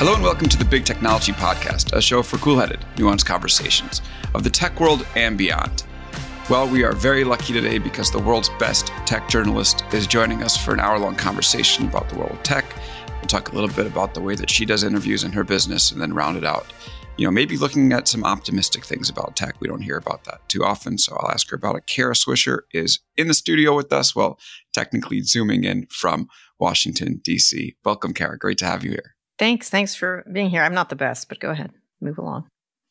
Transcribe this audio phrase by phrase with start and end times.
[0.00, 4.00] Hello and welcome to the Big Technology Podcast, a show for cool headed, nuanced conversations
[4.34, 5.84] of the tech world and beyond.
[6.48, 10.56] Well, we are very lucky today because the world's best tech journalist is joining us
[10.56, 12.64] for an hour long conversation about the world of tech.
[13.08, 15.92] We'll talk a little bit about the way that she does interviews in her business
[15.92, 16.72] and then round it out.
[17.18, 19.60] You know, maybe looking at some optimistic things about tech.
[19.60, 20.96] We don't hear about that too often.
[20.96, 21.86] So I'll ask her about it.
[21.86, 24.16] Kara Swisher is in the studio with us.
[24.16, 24.38] Well,
[24.72, 26.26] technically zooming in from
[26.58, 27.76] Washington, D.C.
[27.84, 28.38] Welcome, Kara.
[28.38, 29.16] Great to have you here.
[29.40, 29.68] Thanks.
[29.70, 30.62] Thanks for being here.
[30.62, 31.72] I'm not the best, but go ahead.
[32.00, 32.46] Move along.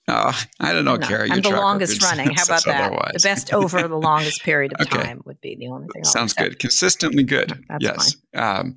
[0.07, 1.27] Uh, I don't know, No, Kara.
[1.31, 2.31] I'm the longest running.
[2.31, 2.85] How about that?
[2.85, 3.11] Otherwise.
[3.13, 5.03] The best over the longest period of Okay.
[5.03, 6.01] time would be the only thing.
[6.03, 6.49] I'll Sounds accept.
[6.49, 6.59] good.
[6.59, 7.63] Consistently good.
[7.69, 8.15] That's yes.
[8.35, 8.73] Um,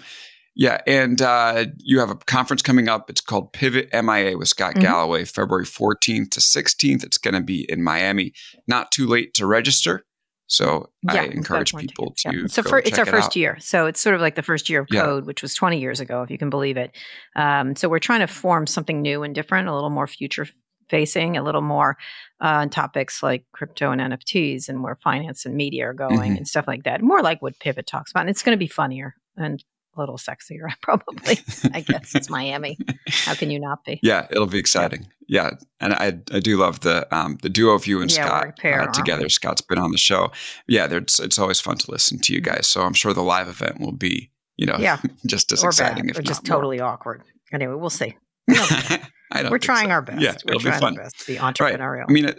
[0.55, 3.09] yeah, and uh, you have a conference coming up.
[3.09, 4.83] It's called Pivot MIA with Scott Mhm.
[4.83, 7.03] Galloway, February 14th to 16th.
[7.03, 8.34] It's going to be in Miami.
[8.69, 10.05] Not too late to register.
[10.53, 12.28] So Yeah, I encourage people to.
[12.28, 13.36] A go fir- it's our it first out.
[13.36, 15.03] year, so it's sort of like the first year of Yeah.
[15.03, 16.95] code, which was 20 years ago, if you can believe it.
[17.36, 20.47] Um, so we're trying to form something new and different, a little more future
[20.91, 21.97] facing, a little more
[22.42, 26.36] uh, on topics like crypto and NFTs and where finance and media are going Mhm.
[26.39, 27.00] and stuff like that.
[27.00, 28.20] More like what Pivot talks about.
[28.23, 29.64] And it's going to be funnier and
[29.97, 31.39] a little sexier, probably.
[31.73, 32.79] I guess it's Miami.
[33.09, 34.01] How can you not be?
[34.03, 35.07] Yeah, it'll be exciting.
[35.29, 38.57] Yeah, and I I do love the um, the duo of you and Yeah, Scott
[38.59, 39.29] pair, uh, together.
[39.29, 40.31] Scott's been on the show.
[40.67, 42.67] Yeah, there's, it's always fun to listen to you guys.
[42.67, 44.98] So I'm sure the live event will be you know Yeah.
[45.27, 46.57] just as or exciting, bad, if or just more.
[46.57, 47.23] totally awkward.
[47.53, 48.17] Anyway, we'll see.
[48.51, 49.93] I don't We're trying so.
[49.93, 50.20] our best.
[50.20, 50.98] Yeah, We're it'll be trying fun.
[50.98, 51.55] our best to be Right.
[51.55, 52.05] entrepreneurial.
[52.09, 52.39] I mean, it,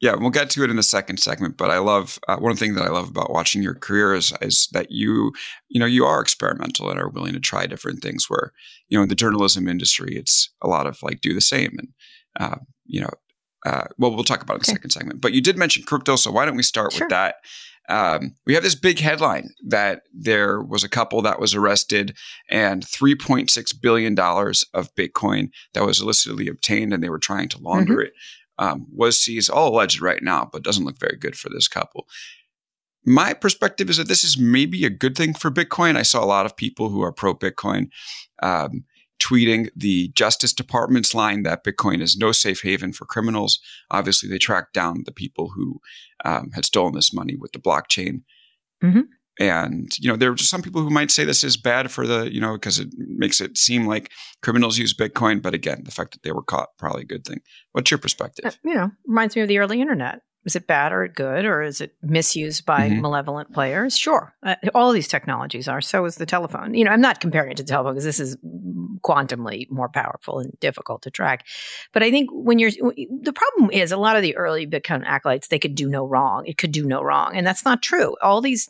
[0.00, 1.56] yeah, we'll get to it in the second segment.
[1.56, 4.68] But I love uh, one thing that I love about watching your career is is
[4.72, 5.32] that you
[5.68, 8.28] you know you are experimental and are willing to try different things.
[8.28, 8.52] Where
[8.88, 11.88] you know in the journalism industry, it's a lot of like do the same and
[12.38, 13.10] uh, you know.
[13.66, 15.20] Uh, well, we'll talk about it in the second segment.
[15.20, 17.04] But you did mention crypto, so why don't we start Sure.
[17.04, 17.34] with that?
[17.90, 22.16] Um, we have this big headline that there was a couple that was arrested
[22.48, 27.94] and $3.6 billion of Bitcoin that was illicitly obtained and they were trying to launder
[27.96, 28.02] Mm-hmm.
[28.06, 28.12] it
[28.60, 32.06] um, was seized, all alleged right now, but doesn't look very good for this couple.
[33.04, 35.96] My perspective is that this is maybe a good thing for Bitcoin.
[35.96, 37.88] I saw a lot of people who are pro Bitcoin
[38.42, 38.84] um,
[39.18, 43.58] tweeting the Justice Department's line that Bitcoin is no safe haven for criminals.
[43.90, 45.80] Obviously, they tracked down the people who
[46.26, 48.22] um, had stolen this money with the blockchain.
[48.82, 49.04] Mhm.
[49.40, 52.06] And you know, there are just some people who might say this is bad for
[52.06, 54.12] the you know because it makes it seem like
[54.42, 55.40] criminals use Bitcoin.
[55.40, 57.40] But again, the fact that they were caught probably a good thing.
[57.72, 58.44] What's your perspective?
[58.44, 60.20] Uh, you know, reminds me of the early internet.
[60.44, 63.00] Is it bad or good, or is it misused by Mhm.
[63.02, 63.96] malevolent players?
[63.96, 65.80] Sure, uh, all these technologies are.
[65.82, 66.74] So is the telephone.
[66.74, 68.36] You know, I'm not comparing it to the telephone because this is
[69.02, 71.46] quantumly more powerful and difficult to track.
[71.92, 75.48] But I think when you're the problem is a lot of the early Bitcoin acolytes
[75.48, 76.46] they could do no wrong.
[76.46, 78.16] It could do no wrong, and that's not true.
[78.22, 78.68] All these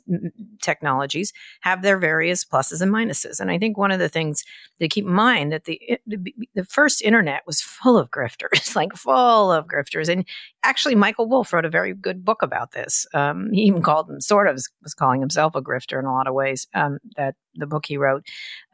[0.62, 1.32] technologies
[1.62, 4.44] have their various pluses and minuses, and I think one of the things
[4.80, 6.18] to keep in mind that the the,
[6.54, 10.24] the first internet was full of grifters, like full of grifters, and
[10.62, 13.06] actually Michael Wolff wrote a very good book about this.
[13.12, 16.26] Um, he even called him sort of was calling himself a grifter in a lot
[16.26, 16.66] of ways.
[16.74, 18.24] Um, that the book he wrote,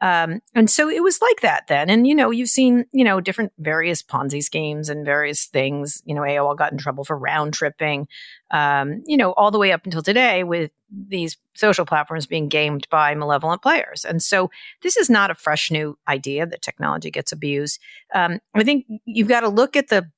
[0.01, 1.89] um, and so it was like that then.
[1.89, 6.01] And you know, you've seen you know different various Ponzi schemes and various things.
[6.05, 8.07] You know, AOL got in trouble for round tripping.
[8.51, 12.87] Um, you know, all the way up until today with these social platforms being gamed
[12.89, 14.05] by malevolent players.
[14.05, 14.49] And so
[14.83, 17.81] this is not a fresh new idea that technology gets abused.
[18.13, 20.09] Um, I think you've got to look at the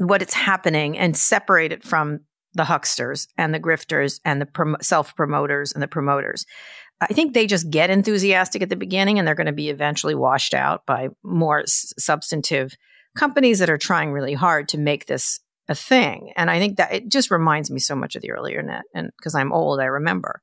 [0.00, 2.20] what it's happening and separate it from
[2.54, 6.46] the hucksters and the grifters and the prom- self promoters and the promoters.
[7.00, 10.14] I think they just get enthusiastic at the beginning and they're going to be eventually
[10.14, 12.74] washed out by more s- substantive
[13.16, 16.32] companies that are trying really hard to make this a thing.
[16.36, 18.82] And I think that it just reminds me so much of the earlier net.
[18.94, 20.40] And because I'm old, I remember.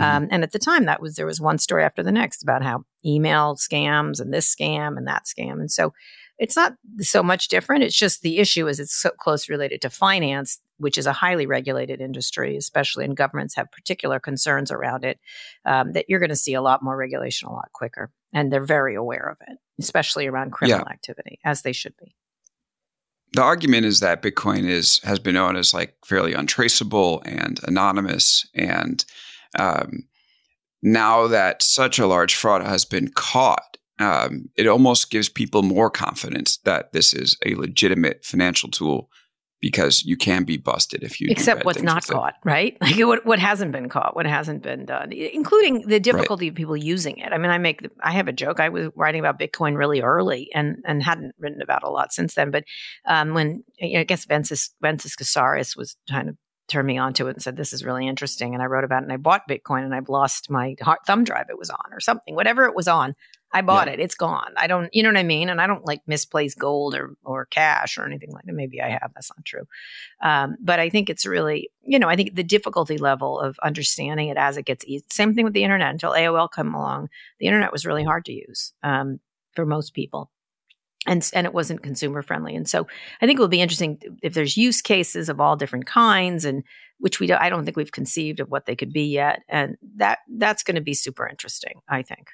[0.00, 0.04] Mhm.
[0.04, 2.62] Um, and at the time, that was there was one story after the next about
[2.62, 5.54] how email scams and this scam and that scam.
[5.54, 5.92] And so
[6.40, 7.84] it's not so much different.
[7.84, 11.46] It's just the issue is it's so close related to finance, which is a highly
[11.46, 15.20] regulated industry, especially and governments have particular concerns around it.
[15.66, 18.64] Um, that you're going to see a lot more regulation a lot quicker, and they're
[18.64, 22.16] very aware of it, especially around criminal activity, as they should be.
[23.34, 28.48] the argument is that Bitcoin is has been known as like fairly untraceable and anonymous,
[28.54, 29.04] and
[29.58, 30.04] um,
[30.82, 35.90] now that such a large fraud has been caught, um, it almost gives people more
[35.90, 39.10] confidence that this is a legitimate financial tool
[39.60, 42.76] because you can be busted if you except what's not caught right?
[42.80, 46.52] Like what, what hasn't been caught what hasn't been done including the difficulty right.
[46.52, 47.32] of people using it.
[47.32, 48.60] I mean i make i have a joke.
[48.60, 52.34] I was writing about bitcoin really early and and hadn't written about a lot since
[52.34, 52.64] then but
[53.06, 56.36] um, when i guess Wences Wences Casares was kind of
[56.68, 59.04] turned me onto it and said this is really interesting and i wrote about it
[59.04, 62.36] and i bought bitcoin and i've lost my thumb drive it was on or something
[62.36, 63.14] whatever it was on
[63.52, 63.94] I bought yeah.
[63.94, 64.00] it.
[64.00, 64.52] It's gone.
[64.56, 65.48] I don't, you know what I mean?
[65.48, 68.52] And I don't like misplace gold or, or cash or anything like that.
[68.52, 69.10] Maybe I have.
[69.14, 69.66] That's not true.
[70.22, 74.28] Um, but I think it's really, you know, I think the difficulty level of understanding
[74.28, 75.04] it as it gets easy.
[75.10, 77.08] Same thing with the internet until AOL come along.
[77.40, 79.18] The internet was really hard to use um,
[79.54, 80.30] for most people.
[81.06, 82.54] And, and it wasn't consumer friendly.
[82.54, 82.86] And so
[83.20, 86.62] I think it will be interesting if there's use cases of all different kinds and
[86.98, 89.40] which we don't, I don't think we've conceived of what they could be yet.
[89.48, 92.28] And that, that's going to be super interesting, I think.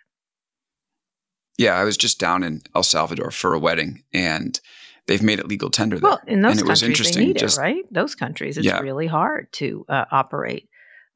[1.59, 4.61] Yeah, I was just down in El Salvador for a wedding, and
[5.07, 6.11] they've made it legal tender there.
[6.11, 7.85] Well, in those and countries, they need just, it, right?
[7.91, 8.81] Those countries, it's yeah.
[8.81, 10.69] really hard to uh, operate.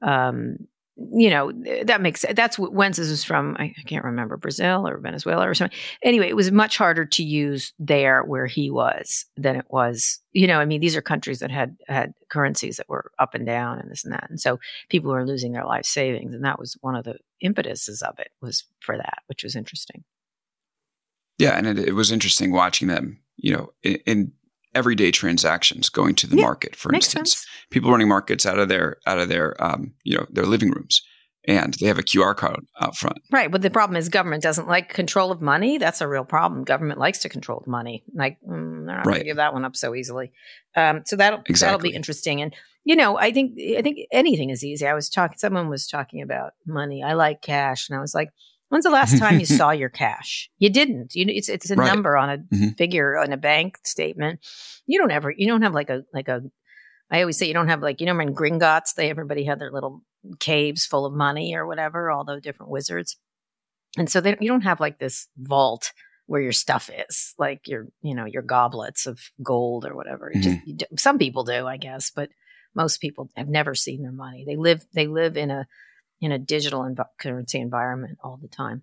[0.03, 0.67] Um,
[1.13, 1.51] you know,
[1.85, 3.57] that makes that's what Wences is from.
[3.59, 5.79] I, I, can't remember Brazil or Venezuela or something.
[6.03, 10.19] Anyway, it was much harder to use there where he was than it was.
[10.33, 13.47] You know, I mean, these are countries that had had currencies that were up and
[13.47, 14.59] down and this and that, and so
[14.91, 18.31] people were losing their life savings, and that was one of the impetuses of it
[18.43, 20.05] was for that, which was interesting.
[21.41, 24.33] Yeah, and it, it was interesting watching them, you know, in, in
[24.75, 27.33] everyday transactions going to the yeah, market, for instance.
[27.33, 27.47] Sense.
[27.71, 31.03] People running markets out of their out of their um, you know, their living rooms
[31.47, 33.19] and they have a QR code out front.
[33.33, 33.51] Right.
[33.51, 35.79] But the problem is government doesn't like control of money.
[35.79, 36.65] That's a real problem.
[36.65, 38.05] Government likes to control the money.
[38.15, 39.05] Like mm, they're not right.
[39.05, 40.33] going to give that one up so easily.
[40.77, 41.67] Um, so that'll exactly.
[41.67, 42.43] that'll be interesting.
[42.43, 42.55] And
[42.85, 44.87] you know, I think I think anything is easy.
[44.87, 45.39] I was talking.
[45.39, 47.03] Someone was talking about money.
[47.03, 48.31] I like cash, and I was like,
[48.71, 50.49] When's the last time you saw your cash?
[50.59, 51.15] You didn't.
[51.15, 51.87] You, it's it's a right.
[51.87, 52.69] number on a mm-hmm.
[52.71, 54.41] figure on a bank statement.
[54.87, 55.31] You don't ever.
[55.37, 56.41] You don't have like a like a.
[57.11, 59.73] I always say you don't have like you know in Gringotts they everybody had their
[59.73, 60.03] little
[60.39, 63.17] caves full of money or whatever, all the different wizards,
[63.99, 65.93] and so they, you don't have like this vault
[66.27, 70.31] where your stuff is, like your you know your goblets of gold or whatever.
[70.33, 70.43] Mm-hmm.
[70.43, 72.31] Just, do, some people do, I guess, but
[72.73, 74.45] most people have never seen their money.
[74.47, 75.67] They live they live in a
[76.21, 78.83] in a digital env- currency environment all the time.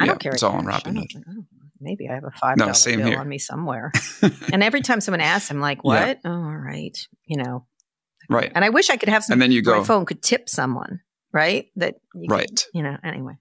[0.00, 1.46] I yeah, don't carry it's all on Robinhood.
[1.80, 3.18] Maybe I have a five dollar no, bill here.
[3.18, 3.92] on me somewhere.
[4.52, 6.20] and every time someone asks, I'm like, "What?
[6.24, 6.30] Yeah.
[6.30, 7.66] Oh, all right, you know."
[8.28, 8.50] Right.
[8.54, 9.34] And I wish I could have some.
[9.34, 9.78] And then you go.
[9.78, 11.00] My phone could tip someone,
[11.32, 11.66] right?
[11.76, 12.48] That you right.
[12.48, 12.96] Could, you know.
[13.04, 13.34] Anyway.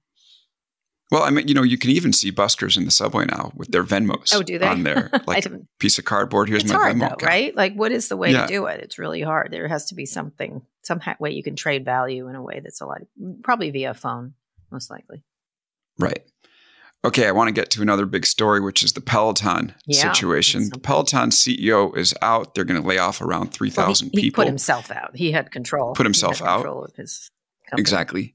[1.11, 3.71] Well, I mean, you know, you can even see buskers in the subway now with
[3.71, 4.33] their Venmos.
[4.33, 4.67] Oh, do they?
[4.67, 5.45] On their like
[5.79, 6.49] piece of cardboard.
[6.49, 7.23] Here's it's my hard, Venmo though, account.
[7.23, 7.55] right?
[7.55, 8.41] Like, what is the way yeah.
[8.41, 8.81] to do it?
[8.81, 9.51] It's really hard.
[9.51, 12.81] There has to be something, some way you can trade value in a way that's
[12.81, 13.01] a lot,
[13.43, 14.33] probably via phone,
[14.71, 15.23] most likely.
[15.99, 16.23] Right.
[17.05, 20.69] Okay, I want to get to another big story, which is the Peloton yeah, situation.
[20.71, 22.55] The Peloton CEO is out.
[22.55, 24.21] They're going to lay off around 3,000 well, people.
[24.23, 25.15] He put himself out.
[25.15, 25.93] He had control.
[25.93, 26.63] Put himself out.
[26.63, 27.29] Control of his
[27.69, 27.81] company.
[27.81, 28.34] Exactly.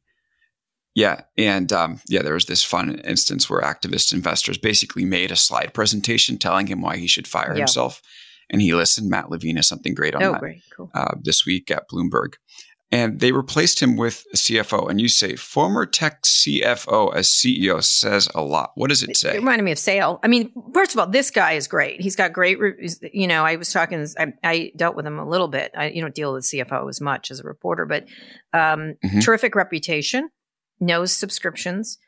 [0.95, 1.23] Yeah.
[1.39, 5.73] And um, yeah, there was this fun instance where activist investors basically made a slide
[5.73, 7.59] presentation telling him why he should fire yeah.
[7.59, 8.03] himself.
[8.51, 9.09] And he listened.
[9.09, 10.63] Matt Levine has something great on oh, that great.
[10.77, 10.91] Cool.
[10.93, 12.35] Uh, this week at Bloomberg.
[12.93, 14.91] And they replaced him with a CFO.
[14.91, 18.73] And you say former tech CFO as CEO says a lot.
[18.75, 19.35] What does it say?
[19.35, 20.19] It reminded me of Sale.
[20.25, 22.01] I mean, first of all, this guy is great.
[22.01, 22.59] He's got great,
[23.13, 25.71] you know, I was talking, I, I dealt with him a little bit.
[25.77, 28.07] I, you don't deal with CFO as much as a reporter, but
[28.53, 29.21] um, mm-hmm.
[29.21, 30.29] terrific reputation
[30.81, 31.99] knows subscriptions,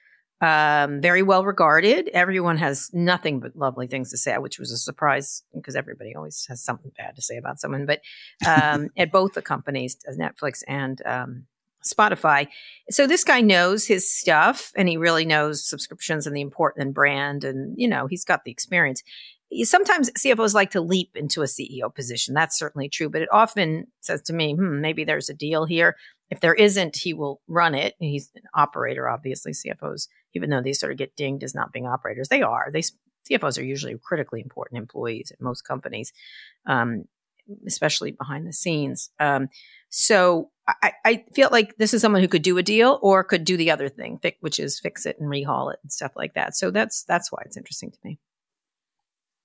[0.43, 2.09] um, very well regarded.
[2.13, 6.45] Everyone has nothing but lovely things to say, which was a surprise because everybody always
[6.49, 7.87] has something bad to say about someone.
[7.87, 8.01] But
[8.47, 11.47] um, at both the companies, Netflix and um,
[11.85, 12.49] Spotify.
[12.91, 17.45] So this guy knows his stuff and he really knows subscriptions and the important brand.
[17.45, 19.03] And, you know, he's got the experience.
[19.65, 22.35] Sometimes CFOs like to leap into a CEO position.
[22.35, 25.97] That's certainly true, but it often says to me, hmm, maybe there's a deal here.
[26.33, 27.95] If there isn't, he will run it.
[27.99, 29.53] He's an operator, obviously.
[29.53, 32.71] CFOs, even though they sort of get dinged as not being operators, they are.
[32.73, 32.81] They
[33.31, 36.11] CFOs are usually critically important employees at most companies,
[36.65, 37.05] um,
[37.67, 39.11] especially behind the scenes.
[39.21, 39.51] Um,
[39.91, 43.45] so I, I, feel like this is someone who could do a deal or could
[43.45, 46.57] do the other thing, which is fix it and rehaul it and stuff like that.
[46.57, 48.19] So that's that's why it's interesting to me.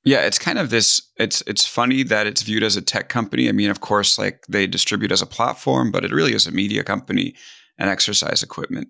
[0.03, 3.49] Yeah, it's kind of this it's it's funny that it's viewed as a tech company.
[3.49, 6.51] I mean, of course, like they distribute as a platform, but it really is a
[6.51, 7.35] media company
[7.77, 8.89] and exercise equipment.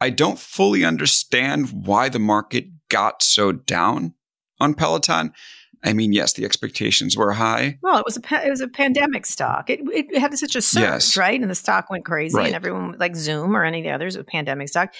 [0.00, 4.14] I don't fully understand why the market got so down
[4.60, 5.32] on Peloton.
[5.84, 7.78] I mean, yes, the expectations were high.
[7.82, 9.68] Well, it was a pa- it was a pandemic stock.
[9.70, 11.16] It, it had such a surge, Yes.
[11.16, 11.40] right?
[11.40, 12.46] And the stock went crazy, Right.
[12.46, 14.92] and everyone like Zoom or any of the others, a pandemic stock.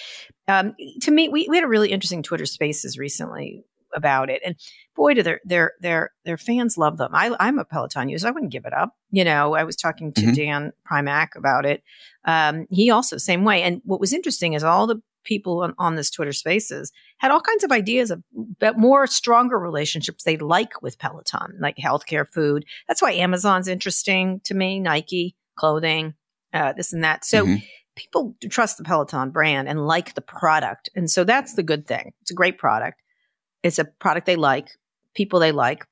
[0.47, 3.63] Um, to me, we, we had a really interesting Twitter Spaces recently
[3.95, 4.55] about it, and
[4.95, 7.11] boy, do their their their their fans love them.
[7.13, 8.27] I, I'm a Peloton user.
[8.27, 8.95] I wouldn't give it up.
[9.11, 10.35] You know, I was talking to Mhm.
[10.35, 11.83] Dan Primack about it.
[12.25, 13.61] Um, he also same way.
[13.63, 17.41] And what was interesting is all the people on, on this Twitter Spaces had all
[17.41, 18.23] kinds of ideas of
[18.59, 22.65] but more stronger relationships they like with Peloton, like healthcare, food.
[22.87, 26.13] That's why Amazon's interesting to me, Nike, clothing,
[26.53, 27.25] uh, this and that.
[27.25, 27.63] So Mhm.
[27.95, 30.89] people trust the Peloton brand and like the product.
[30.95, 32.13] And so that's the good thing.
[32.21, 33.01] It's a great product.
[33.63, 34.69] It's a product they like,
[35.13, 35.85] people they like.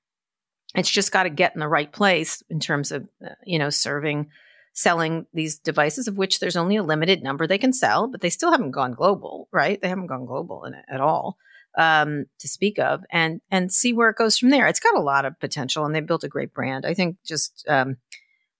[0.75, 3.69] It's just got to get in the right place in terms of, uh, you know,
[3.69, 4.29] serving,
[4.73, 8.29] selling these devices, of which there's only a limited number they can sell, but they
[8.29, 9.81] still haven't gone global, right?
[9.81, 11.37] They haven't gone global in at all
[11.77, 14.67] um, to speak of, and and see where it goes from there.
[14.67, 16.85] It's got a lot of potential, and they built a great brand.
[16.85, 17.97] I think just um,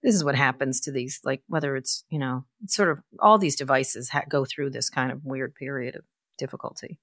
[0.04, 3.56] this is what happens to these, like whether it's you know, sort of all these
[3.56, 6.04] devices ha- go through this kind of weird period of
[6.38, 7.00] difficulty.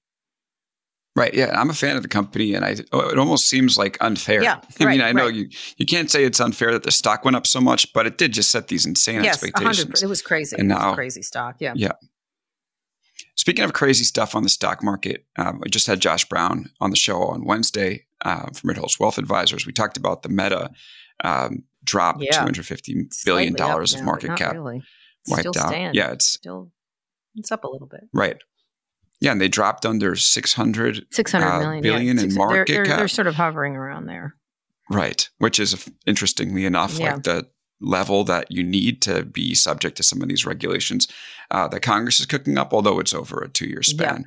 [1.15, 1.33] Right.
[1.33, 1.57] Yeah.
[1.59, 4.43] I'm a fan of the company, and I oh, it almost seems like unfair.
[4.43, 5.33] Yeah, I mean, right, I know right.
[5.35, 8.17] you you can't say it's unfair that the stock went up so much, but it
[8.17, 10.03] did just set these insane yes, expectations.
[10.03, 10.57] It was crazy.
[10.59, 11.55] And it was now- crazy stock.
[11.59, 11.73] Yeah.
[11.75, 11.93] Yeah.
[13.37, 16.89] Speaking of crazy stuff on the stock market, um, we just had Josh Brown on
[16.89, 19.65] the show on Wednesday uh, from Ritholtz Wealth Advisors.
[19.65, 20.71] We talked about the Meta
[21.23, 22.31] um, drop, Yeah.
[22.31, 24.81] two hundred fifty billion Slightly up dollars of market cap Really.
[25.27, 25.67] wiped Still out.
[25.69, 25.95] stand.
[25.95, 26.71] Yeah, it's Still,
[27.35, 28.01] it's up a little bit.
[28.13, 28.37] right.
[29.21, 32.23] Yeah, and they dropped under six hundred Six hundred Uh, million billion yeah.
[32.23, 32.97] in Six- market they're, they're, cap.
[32.99, 34.35] They're sort of hovering around there.
[34.91, 37.13] Right, which is interestingly enough Yeah.
[37.15, 37.47] like the
[37.81, 41.07] level that you need to be subject to some of these regulations
[41.51, 44.25] uh, that Congress is cooking up, although it's over a two year span.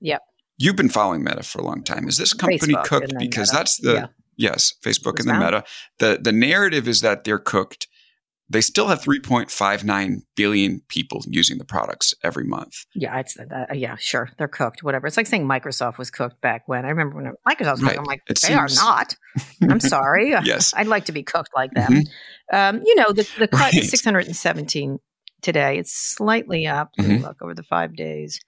[0.00, 0.20] Yep.
[0.58, 2.08] You've been following Meta for a long time.
[2.08, 3.14] Is this company Facebook cooked?
[3.18, 3.58] Because Meta.
[3.58, 4.06] that's the Yeah.
[4.36, 5.44] yes, Facebook and the found.
[5.44, 5.64] Meta.
[5.98, 7.86] The the narrative is that they're cooked.
[8.50, 12.84] They still have 3.59 billion people using the products every month.
[12.94, 13.76] Yeah, it's that.
[13.76, 14.82] Yeah, sure, they're cooked.
[14.82, 15.06] Whatever.
[15.06, 16.84] It's like saying Microsoft was cooked back when.
[16.84, 17.88] I remember when Microsoft was Right.
[17.96, 17.98] cooked.
[18.00, 19.16] I'm like, It they seems- are not.
[19.62, 20.30] I'm sorry.
[20.44, 20.74] Yes.
[20.76, 21.92] I'd like to be cooked like them.
[21.92, 22.02] Mhm.
[22.52, 23.82] Um, you know, the the cut Right.
[23.84, 24.98] 617
[25.42, 25.78] today.
[25.78, 26.90] It's slightly up.
[26.98, 27.22] Let me Mhm.
[27.22, 28.40] Look over the five days.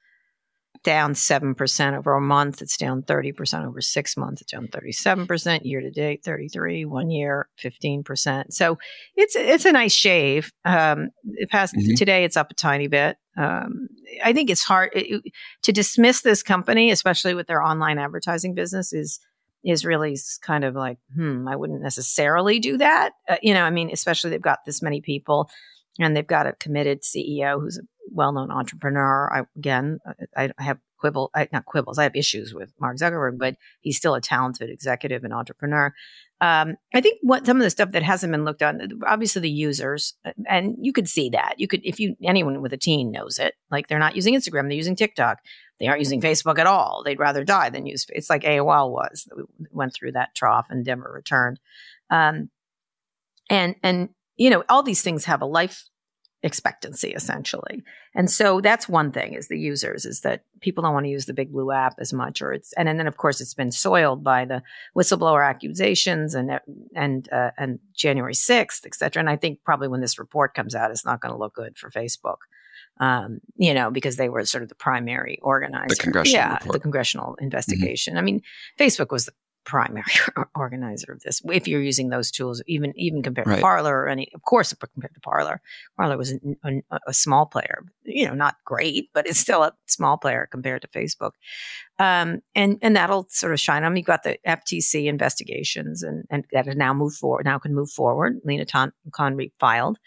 [0.86, 2.62] Down seven percent over a month.
[2.62, 4.40] It's down thirty percent over six months.
[4.42, 6.22] It's down thirty-seven percent year to date.
[6.22, 8.54] Thirty-three one year, fifteen percent.
[8.54, 8.78] So
[9.16, 10.52] it's it's a nice shave.
[10.64, 11.96] Um, it has Mhm.
[11.96, 12.22] today.
[12.22, 13.16] It's up a tiny bit.
[13.36, 13.88] Um,
[14.22, 15.24] I think it's hard it,
[15.64, 18.92] to dismiss this company, especially with their online advertising business.
[18.92, 19.18] Is
[19.64, 23.10] is really kind of like, hmm, I wouldn't necessarily do that.
[23.28, 25.50] Uh, you know, I mean, especially they've got this many people
[25.98, 27.82] and they've got a committed CEO who's a
[28.12, 29.32] well-known entrepreneur.
[29.32, 29.98] I, again,
[30.36, 31.98] I, I have quibble, I, not quibbles.
[31.98, 35.94] I have issues with Mark Zuckerberg, but he's still a talented executive and entrepreneur.
[36.40, 39.50] Um, I think what some of the stuff that hasn't been looked on, obviously the
[39.50, 40.14] users,
[40.46, 41.54] and you could see that.
[41.56, 44.68] You could, if you anyone with a teen knows it, like they're not using Instagram,
[44.68, 45.38] they're using TikTok.
[45.80, 47.02] They aren't using Facebook at all.
[47.04, 48.06] They'd rather die than use.
[48.10, 49.28] It's like AOL was.
[49.34, 51.60] We went through that trough and never returned.
[52.10, 52.50] Um,
[53.48, 55.88] and and you know all these things have a life
[56.42, 57.82] expectancy essentially.
[58.14, 61.26] And so that's one thing is the users is that people don't want to use
[61.26, 63.72] the big blue app as much or it's and, and then of course it's been
[63.72, 64.62] soiled by the
[64.96, 66.60] whistleblower accusations and
[66.94, 69.20] and uh, and January 6th et cetera.
[69.20, 71.76] And I think probably when this report comes out it's not going to look good
[71.76, 72.38] for Facebook
[72.98, 75.88] um, you know because they were sort of the primary organizer.
[75.88, 76.72] The congressional yeah report.
[76.72, 78.16] the congressional investigation.
[78.16, 78.42] I mean
[78.78, 79.32] Facebook was the
[79.66, 80.04] primary
[80.54, 81.42] organizer of this.
[81.44, 83.56] If you're using those tools, even even compared Right.
[83.56, 85.60] to Parler or any, of course, compared to Parler,
[85.98, 87.82] Parler was a, a, a small player.
[88.04, 91.32] You know, not great, but it's still a small player compared to Facebook.
[91.98, 93.96] Um, and and that'll sort of shine on.
[93.96, 97.44] You've got the FTC investigations, and and that have now moved forward.
[97.44, 98.40] Now can move forward.
[98.44, 99.98] Lina Ton- Conry filed,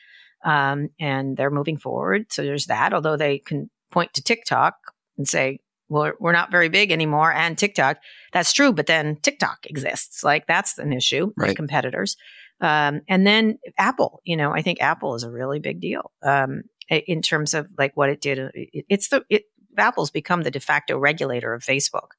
[0.46, 2.32] um, and they're moving forward.
[2.32, 2.94] So there's that.
[2.94, 4.76] Although they can point to TikTok
[5.18, 7.98] and say, well, we're not very big anymore, and TikTok.
[8.32, 10.24] That's true, but then TikTok exists.
[10.24, 11.34] Like that's an issue.
[11.36, 11.56] Right.
[11.56, 12.16] competitors.
[12.62, 14.22] Um, and then Apple.
[14.24, 17.96] You know, I think Apple is a really big deal um, in terms of like
[17.96, 18.38] what it did.
[18.54, 19.44] It- It's the it,
[19.78, 22.10] Apple's become the de facto regulator of Facebook.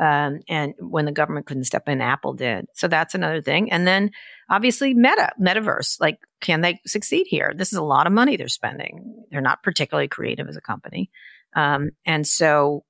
[0.00, 2.66] Um, and when the government couldn't step in, Apple did.
[2.74, 3.72] So that's another thing.
[3.72, 4.10] And then
[4.48, 6.00] obviously Meta, Metaverse.
[6.00, 7.52] Like, can they succeed here?
[7.56, 9.24] This is a lot of money they're spending.
[9.32, 11.10] They're not particularly creative as a company.
[11.56, 12.84] Um, and so,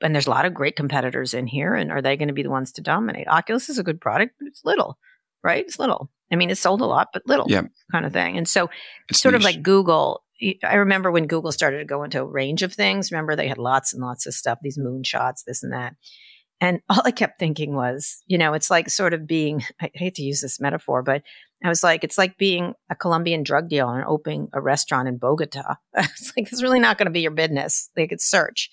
[0.00, 1.74] and there's a lot of great competitors in here.
[1.74, 3.28] And are they going to be the ones to dominate?
[3.28, 4.98] Oculus is a good product, but it's little,
[5.42, 5.64] right?
[5.64, 6.10] It's little.
[6.32, 7.62] I mean, it's sold a lot, but little Yeah.
[7.92, 8.36] kind of thing.
[8.38, 8.70] And so,
[9.08, 10.22] It's sort of like Google.
[10.64, 13.12] I remember when Google started to go into a range of things.
[13.12, 15.94] Remember, they had lots and lots of stuff, these moonshots, this and that.
[16.60, 20.16] And all I kept thinking was, you know, it's like sort of being, I hate
[20.16, 21.22] to use this metaphor, but
[21.64, 25.16] I was like, it's like being a Colombian drug dealer and opening a restaurant in
[25.18, 25.76] Bogota.
[25.94, 27.90] it's like, it's really not going to be your business.
[27.96, 28.70] They could search.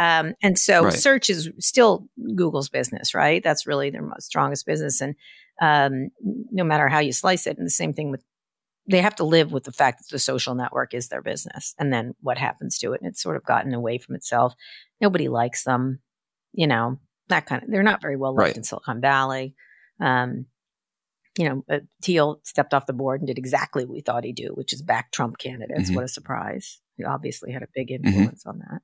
[0.00, 0.92] Um, and so right.
[0.94, 3.42] search is still Google's business, right?
[3.44, 5.02] That's really their most strongest business.
[5.02, 5.14] And
[5.60, 6.08] um,
[6.50, 8.24] no matter how you slice it, and the same thing with
[8.88, 11.92] they have to live with the fact that the social network is their business and
[11.92, 13.00] then what happens to it.
[13.02, 14.54] And it's sort of gotten away from itself.
[15.02, 16.00] Nobody likes them,
[16.52, 18.56] you know, that kind of, they're not very well liked right.
[18.56, 19.54] in Silicon Valley.
[20.00, 20.46] Um,
[21.38, 24.34] you know, uh, Thiel stepped off the board and did exactly what we thought he'd
[24.34, 25.84] do, which is back Trump candidates.
[25.84, 25.94] Mm-hmm.
[25.94, 26.80] What a surprise.
[26.96, 28.06] He obviously had a big mm-hmm.
[28.06, 28.62] influence mm-hmm.
[28.62, 28.80] on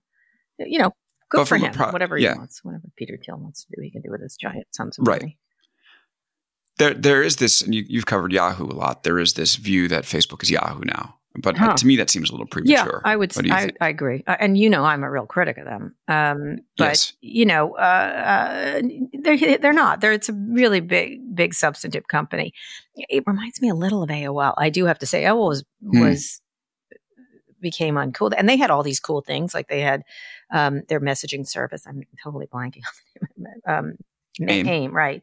[0.59, 0.69] that.
[0.69, 0.93] You know,
[1.29, 1.73] good but for him.
[1.73, 2.33] Pro- Whatever yeah.
[2.33, 4.99] he wants, whatever Peter Thiel wants to do, he can do with his giant sums
[4.99, 5.23] of right.
[5.23, 5.39] money
[6.79, 9.03] there there is this, and you, have covered Yahoo a lot.
[9.03, 11.75] There is this view that Facebook is Yahoo now, but huh.
[11.75, 13.01] to me that seems a little premature.
[13.05, 13.33] Yeah, I would.
[13.51, 15.95] I, I, agree, uh, and you know I'm a real critic of them.
[16.07, 17.13] Um, but yes.
[17.21, 18.83] you know, uh, uh,
[19.23, 20.01] they're they're not.
[20.01, 22.53] They're it's a really big big substantive company.
[22.95, 24.55] It reminds me a little of AOL.
[24.59, 26.01] I do have to say, AOL was hmm.
[26.01, 26.41] was
[27.71, 29.55] became uncool, and they had all these cool things.
[29.55, 30.03] Like they had
[30.53, 31.85] um, their messaging service.
[31.87, 32.83] I'm totally blanking
[33.23, 33.61] on the name.
[33.67, 33.93] Um,
[34.49, 34.69] AIM.
[34.69, 35.23] AIM, right?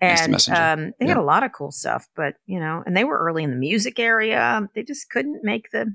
[0.00, 1.08] and um, they yeah.
[1.08, 2.08] had a lot of cool stuff.
[2.16, 4.68] But you know, and they were early in the music area.
[4.74, 5.94] They just couldn't make the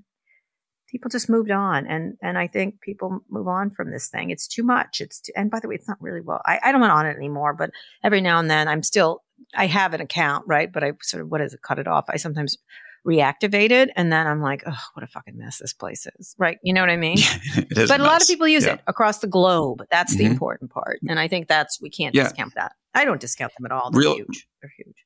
[0.89, 4.29] people just moved on, and and I think people move on from this thing.
[4.29, 5.01] It's too much.
[5.01, 6.41] It's too, and by the way, it's not really well.
[6.45, 7.71] I, I don't want on it anymore, but
[8.03, 9.23] every now and then I'm still
[9.55, 10.71] I have an account, right?
[10.71, 11.61] But I sort of what is it?
[11.61, 12.05] Cut it off.
[12.09, 12.57] I sometimes
[13.07, 16.35] reactivated and then I'm like, oh, what a fucking mess this place is.
[16.37, 16.57] Right.
[16.63, 17.17] You know what I mean?
[17.69, 18.73] but a, a lot of people use yeah.
[18.73, 19.83] it across the globe.
[19.91, 20.23] That's mm-hmm.
[20.23, 20.99] the important part.
[21.07, 22.23] And I think that's, we can't yeah.
[22.23, 22.73] discount that.
[22.93, 23.91] I don't discount them at all.
[23.91, 24.47] They're Real, huge.
[24.61, 25.05] They're huge.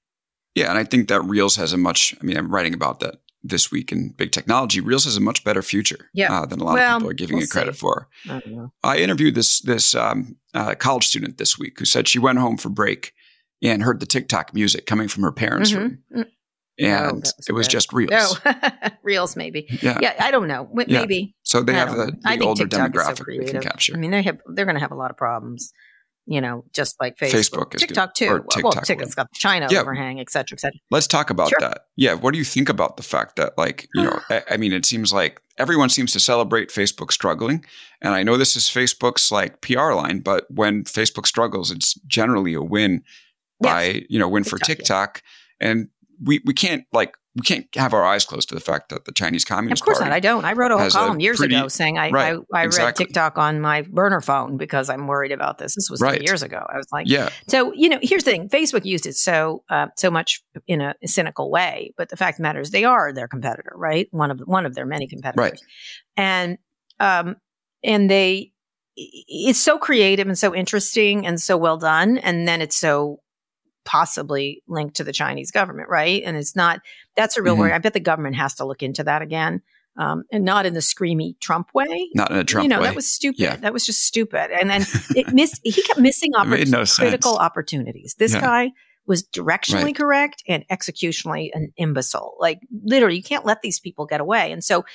[0.55, 0.69] Yeah.
[0.69, 3.71] And I think that Reels has a much, I mean, I'm writing about that this
[3.71, 4.79] week in big technology.
[4.79, 6.33] Reels has a much better future yeah.
[6.33, 7.79] uh, than a lot well, of people are giving we'll it credit see.
[7.79, 8.07] for.
[8.29, 8.41] I,
[8.83, 12.57] I, interviewed this, this um, uh, college student this week who said she went home
[12.57, 13.13] for break
[13.61, 16.15] and heard the TikTok music coming from her parents' mm-hmm.
[16.15, 16.25] room.
[16.79, 18.39] And oh, was it was just reels.
[18.43, 18.51] No,
[19.03, 19.67] reels maybe.
[19.81, 19.99] Yeah.
[20.01, 20.69] yeah, I don't know.
[20.73, 21.15] Maybe.
[21.17, 21.25] Yeah.
[21.43, 23.93] So they have the, the older demographic so they can capture.
[23.93, 25.71] I mean, they have they're going to have a lot of problems.
[26.25, 28.43] You know, just like Facebook, Facebook TikTok too.
[28.49, 29.81] TikTok well, TikTok's got the China yeah.
[29.81, 30.79] overhang, et cetera, et cetera.
[30.89, 31.57] Let's talk about sure.
[31.59, 31.87] that.
[31.97, 34.71] Yeah, what do you think about the fact that, like, you know, I, I mean,
[34.71, 37.65] it seems like everyone seems to celebrate Facebook struggling,
[38.01, 42.53] and I know this is Facebook's like PR line, but when Facebook struggles, it's generally
[42.53, 43.03] a win
[43.59, 44.03] by yes.
[44.07, 45.21] you know win TikTok, for TikTok.
[45.59, 45.67] Yeah.
[45.67, 45.89] And
[46.23, 49.11] we we can't like we can't have our eyes closed to the fact that the
[49.11, 50.15] Chinese Communist Of course Party not.
[50.15, 50.45] I don't.
[50.45, 52.85] I wrote a whole column years pretty, ago saying I, right, I, I exactly.
[52.85, 55.73] read TikTok on my burner phone because I'm worried about this.
[55.73, 56.21] This was right.
[56.21, 56.63] years ago.
[56.71, 57.29] I was like, yeah.
[57.47, 60.93] So you know, here's the thing: Facebook used it so uh, so much in a
[61.05, 64.07] cynical way, but the fact the matter is, they are their competitor, right?
[64.11, 65.61] One of one of their many competitors, right?
[66.15, 66.59] And
[66.99, 67.37] um,
[67.83, 68.51] and they
[68.95, 73.22] it's so creative and so interesting and so well done, and then it's so
[73.85, 76.23] possibly linked to the Chinese government, right?
[76.25, 76.81] And it's not,
[77.15, 77.61] that's a real mm-hmm.
[77.61, 77.73] worry.
[77.73, 79.61] I bet the government has to look into that again.
[79.95, 82.09] Um, and not in the screamy Trump way.
[82.15, 82.65] Not in a Trump way.
[82.65, 82.87] You know, way.
[82.87, 83.39] that was stupid.
[83.39, 83.55] Yeah.
[83.57, 84.49] That was just stupid.
[84.51, 88.15] And then it missed, he kept missing oppor- no critical opportunities.
[88.17, 88.41] This yeah.
[88.41, 88.71] guy
[89.05, 89.95] was directionally right.
[89.95, 92.35] correct and executionally an imbecile.
[92.39, 94.51] Like literally, you can't let these people get away.
[94.51, 94.85] And so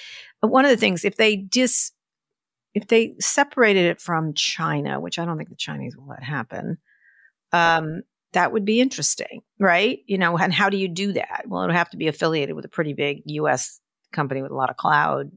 [0.40, 1.92] one of the things, if they dis,
[2.74, 6.78] if they separated it from China, which I don't think the Chinese will let happen,
[7.52, 8.02] um,
[8.38, 9.98] that would be interesting, right?
[10.06, 11.46] You know, and how do you do that?
[11.48, 13.80] Well, it would have to be affiliated with a pretty big U.S.
[14.12, 15.32] company with a lot of cloud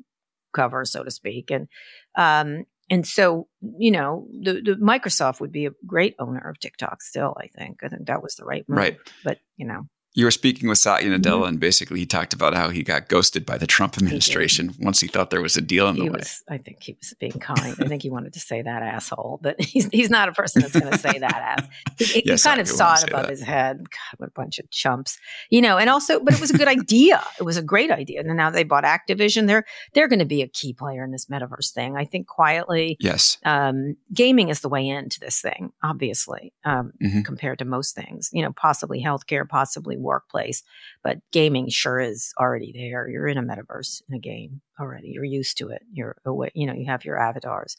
[0.54, 1.68] cover, so to speak, and
[2.16, 3.48] um, and so
[3.80, 7.02] you know, the, the Microsoft would be a great owner of TikTok.
[7.02, 8.78] Still, I think I think that was the right move.
[8.78, 11.44] Right, but you know, you were speaking with Satya Nadella, mm-hmm.
[11.46, 15.00] and basically he talked about how he got ghosted by the Trump administration he once
[15.00, 16.18] he thought there was a deal in the he way.
[16.20, 17.76] Was, I think he was being kind.
[17.80, 20.78] I think he wanted to say that asshole, but he's he's not a person that's
[20.78, 21.68] going to say that ass.
[21.98, 23.30] He, yes, he kind of saw it above that.
[23.30, 23.78] his head.
[23.90, 25.18] God, what a bunch of chumps,
[25.50, 25.78] you know.
[25.78, 27.24] And also, but it was a good idea.
[27.40, 28.20] It was a great idea.
[28.20, 29.48] And now they bought Activision.
[29.48, 31.96] They're they're going to be a key player in this metaverse thing.
[31.96, 32.98] I think quietly.
[33.00, 33.38] Yes.
[33.46, 37.22] Um, gaming is the way into this thing, obviously, um, mm-hmm.
[37.22, 38.30] compared to most things.
[38.34, 40.64] You know, possibly healthcare, possibly workplace
[41.04, 43.08] but gaming sure is already there.
[43.08, 45.10] You're in a metaverse in a game already.
[45.10, 45.82] You're used to it.
[45.92, 47.78] You're away, you know, you have your avatars.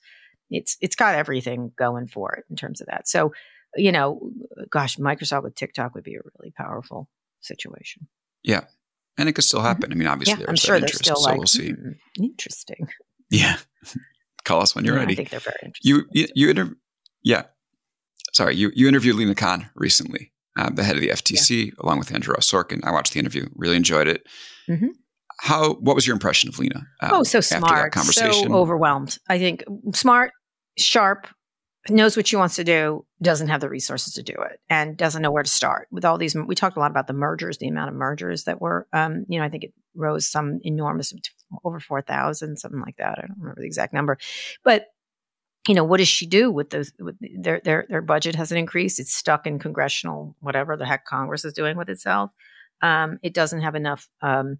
[0.51, 3.09] It's it's got everything going for it in terms of that.
[3.09, 3.33] So,
[3.77, 4.31] you know,
[4.71, 7.09] gosh, Microsoft with TikTok would be a really powerful
[7.41, 8.09] situation.
[8.43, 8.65] Yeah.
[9.17, 9.91] And it could still happen.
[9.91, 9.93] Mm-hmm.
[9.93, 11.73] I mean, obviously, yeah, I'm sure they're still so like, we'll see.
[11.73, 12.89] Mm, interesting.
[13.31, 13.59] Yeah.
[14.45, 15.13] Call us when you're yeah, ready.
[15.13, 15.89] I think they're very interesting.
[15.89, 16.77] You, you, you inter-
[17.23, 17.45] yeah.
[18.33, 21.73] Sorry, you, you interviewed Lina Khan recently uh, the head of the FTC, yeah.
[21.81, 22.81] along with Andrew Ross Sorkin.
[22.85, 24.27] I watched the interview, really enjoyed it.
[24.69, 24.89] Mm-hmm.
[25.41, 25.75] How?
[25.75, 26.87] What was your impression of Lina?
[27.01, 29.19] Um, oh, so smart, so overwhelmed.
[29.29, 30.31] I think smart,
[30.79, 31.27] sharp,
[31.89, 35.23] knows what she wants to do, doesn't have the resources to do it, and doesn't
[35.23, 36.35] know where to start with all these.
[36.35, 39.39] We talked a lot about the mergers, the amount of mergers that were, um, you
[39.39, 41.13] know, I think it rose some enormous,
[41.65, 43.19] over 4,000, something like that.
[43.19, 44.19] I don't remember the exact number.
[44.65, 44.87] But,
[45.69, 46.93] you know, what does she do with those?
[46.99, 48.99] With their, their, their budget hasn't increased.
[48.99, 52.31] It's stuck in congressional, whatever the heck Congress is doing with itself.
[52.81, 54.59] Um, it doesn't have enough, um,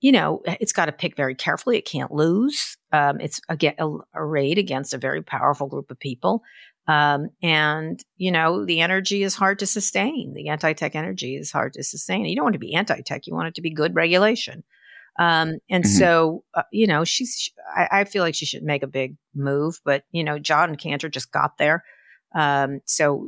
[0.00, 1.78] you know, it's got to pick very carefully.
[1.78, 2.76] It can't lose.
[2.92, 6.42] Um, it's a, a, a raid against a very powerful group of people.
[6.86, 10.34] Um, and you know, the energy is hard to sustain.
[10.34, 12.24] The anti-tech energy is hard to sustain.
[12.26, 13.26] You don't want to be anti-tech.
[13.26, 14.62] You want it to be good regulation.
[15.18, 15.98] Um, and mm-hmm.
[15.98, 19.80] so, uh, you know, she's, I, I, feel like she should make a big move,
[19.82, 21.84] but you know, John Kanter just got there.
[22.34, 23.26] Um, so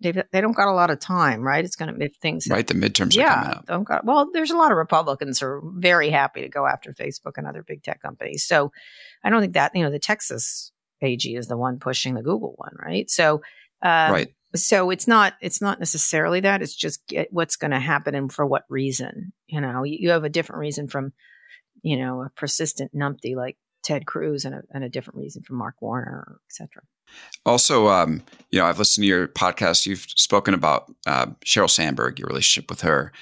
[0.00, 1.62] they they don't got a lot of time, right?
[1.62, 2.66] It's going to if things right.
[2.66, 6.40] The midterms, yeah, don't got, well, there's a lot of Republicans who are very happy
[6.40, 8.44] to go after Facebook and other big tech companies.
[8.44, 8.72] So
[9.22, 10.72] I don't think that you know the Texas
[11.02, 13.10] AG is the one pushing the Google one, right?
[13.10, 13.42] So,
[13.82, 14.28] um, right.
[14.54, 16.62] So it's not it's not necessarily that.
[16.62, 19.32] It's just get what's going to happen and for what reason.
[19.46, 21.12] You know, you, you, have a different reason from,
[21.82, 25.56] you know, a persistent numpty like Ted Cruz and a, and a different reason from
[25.56, 26.82] Mark Warner, etc.
[27.44, 29.86] Also, um, you know, I've listened to your podcast.
[29.86, 33.12] You've spoken about uh, Sheryl Sandberg, your relationship with her.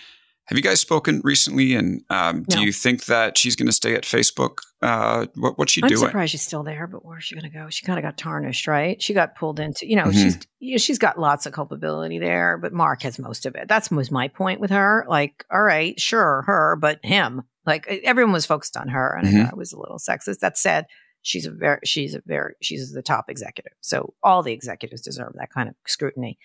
[0.46, 1.74] Have you guys spoken recently?
[1.74, 2.56] And um, no.
[2.56, 4.58] do you think that she's going to stay at Facebook?
[4.82, 6.02] Uh, what, what's she I'm doing?
[6.02, 7.70] I'm surprised she's still there, but where's she going to go?
[7.70, 9.00] She kind of got tarnished, right?
[9.00, 10.22] She got pulled into, you know, mm-hmm.
[10.22, 13.68] she's you know, she's got lots of culpability there, but Mark has most of it.
[13.68, 15.06] That's was my point with her.
[15.08, 17.42] Like, all right, sure, her, but him.
[17.64, 19.50] Like everyone was focused on her, and mm-hmm.
[19.50, 20.40] I was a little sexist.
[20.40, 20.84] That said,
[21.24, 25.32] she's a very she's a very she's the top executive so all the executives deserve
[25.34, 26.38] that kind of scrutiny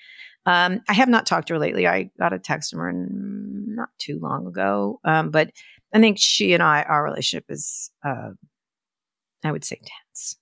[0.45, 3.89] um, i have not talked to her lately i got a text from her not
[3.97, 5.51] too long ago um, but
[5.93, 8.29] i think she and i our relationship is uh,
[9.43, 10.37] i would say tense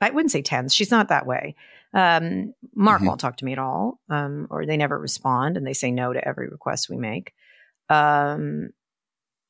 [0.00, 1.54] i wouldn't say tense she's not that way
[1.94, 3.08] um, mark mm-hmm.
[3.08, 6.12] won't talk to me at all um, or they never respond and they say no
[6.12, 7.32] to every request we make
[7.88, 8.70] um,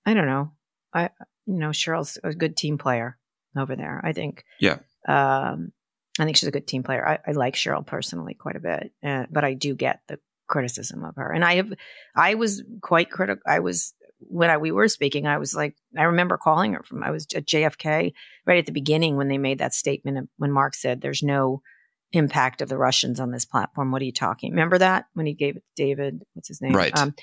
[0.06, 0.52] i don't know
[0.94, 1.10] i
[1.46, 3.18] you know Sheryl's a good team player
[3.56, 4.00] over there.
[4.04, 4.44] I think.
[4.60, 4.78] Yeah.
[5.06, 5.72] Um,
[6.18, 7.06] I think she's a good team player.
[7.06, 11.04] I, I like Sheryl personally quite a bit, uh, but I do get the criticism
[11.04, 11.32] of her.
[11.32, 11.72] And I have,
[12.16, 13.42] I was quite critical.
[13.46, 17.02] I was when I, we were speaking, I was like, I remember calling her from.
[17.02, 18.12] I was at JFK
[18.46, 21.62] right at the beginning when they made that statement when Mark said, "There's no
[22.12, 24.50] impact of the Russians on this platform." What are you talking?
[24.50, 26.22] Remember that when he gave it to David?
[26.34, 26.72] What's his name?
[26.72, 26.96] Right.
[26.98, 27.14] Um,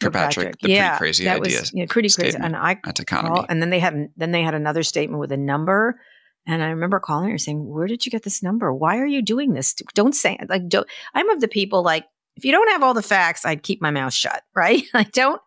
[0.00, 1.60] Kirkpatrick, the yeah, pretty crazy that idea.
[1.60, 2.36] Was, you know, pretty crazy.
[2.40, 3.46] And I economy.
[3.48, 6.00] and then they had then they had another statement with a number.
[6.46, 8.72] And I remember calling her saying, "Where did you get this number?
[8.74, 9.74] Why are you doing this?
[9.94, 10.50] Don't say it.
[10.50, 12.04] Like, don't." I'm of the people like,
[12.36, 14.82] if you don't have all the facts, I'd keep my mouth shut, right?
[14.94, 15.40] like, don't.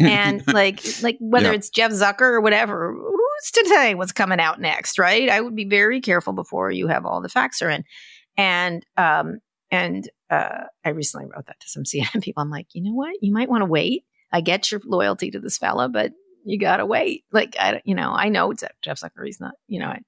[0.00, 1.54] and like, like whether yeah.
[1.54, 5.28] it's Jeff Zucker or whatever, who's to say what's coming out next, right?
[5.28, 7.84] I would be very careful before you have all the facts are in.
[8.36, 9.38] And um,
[9.70, 12.42] and uh, I recently wrote that to some CNN people.
[12.42, 13.14] I'm like, you know what?
[13.20, 14.04] You might want to wait.
[14.32, 16.12] I get your loyalty to this fella, but
[16.44, 17.24] you gotta wait.
[17.32, 19.24] Like, I, you know, I know Jeff Zucker.
[19.24, 19.98] He's not, you know, a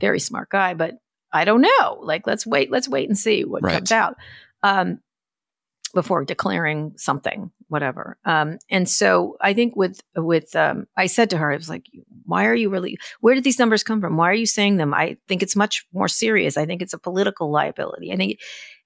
[0.00, 0.98] very smart guy, but
[1.32, 1.98] I don't know.
[2.02, 2.70] Like, let's wait.
[2.70, 3.74] Let's wait and see what right.
[3.74, 4.16] comes out.
[4.62, 5.00] Um,
[5.94, 8.18] before declaring something, whatever.
[8.24, 11.86] Um, and so I think with with um, I said to her, I was like,
[12.24, 12.98] "Why are you really?
[13.20, 14.16] Where did these numbers come from?
[14.16, 14.92] Why are you saying them?
[14.92, 16.56] I think it's much more serious.
[16.56, 18.12] I think it's a political liability.
[18.12, 18.38] I think."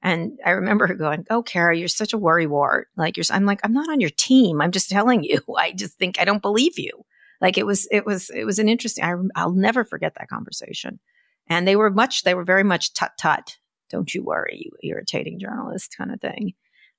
[0.05, 2.85] And I remember her going, "Oh, Kara, you're such a worrywart.
[2.97, 4.61] Like you're." I'm like, "I'm not on your team.
[4.61, 5.41] I'm just telling you.
[5.59, 7.05] I just think I don't believe you."
[7.43, 9.05] Like it was, it was, it was an interesting.
[9.05, 11.01] I, I'll never forget that conversation.
[11.49, 13.59] And they were much, they were very much tut tut.
[13.91, 16.55] Don't you worry, you irritating journalist kind of thing.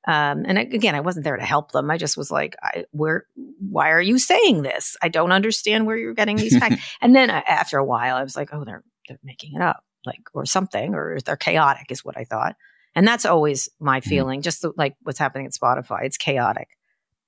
[0.06, 1.90] Um, and again, I wasn't there to help them.
[1.90, 4.98] I just was like, I, where, why are you saying this?
[5.02, 6.84] I don't understand where you're getting these facts.
[7.02, 9.84] and then uh, after a while, I was like, oh, they're, they're making it up,
[10.06, 12.58] like, or something, or they're chaotic is what I thought.
[12.96, 14.10] And that's always my mm-hmm.
[14.10, 16.04] feeling, just the, like what's happening at Spotify.
[16.04, 16.68] It's chaotic.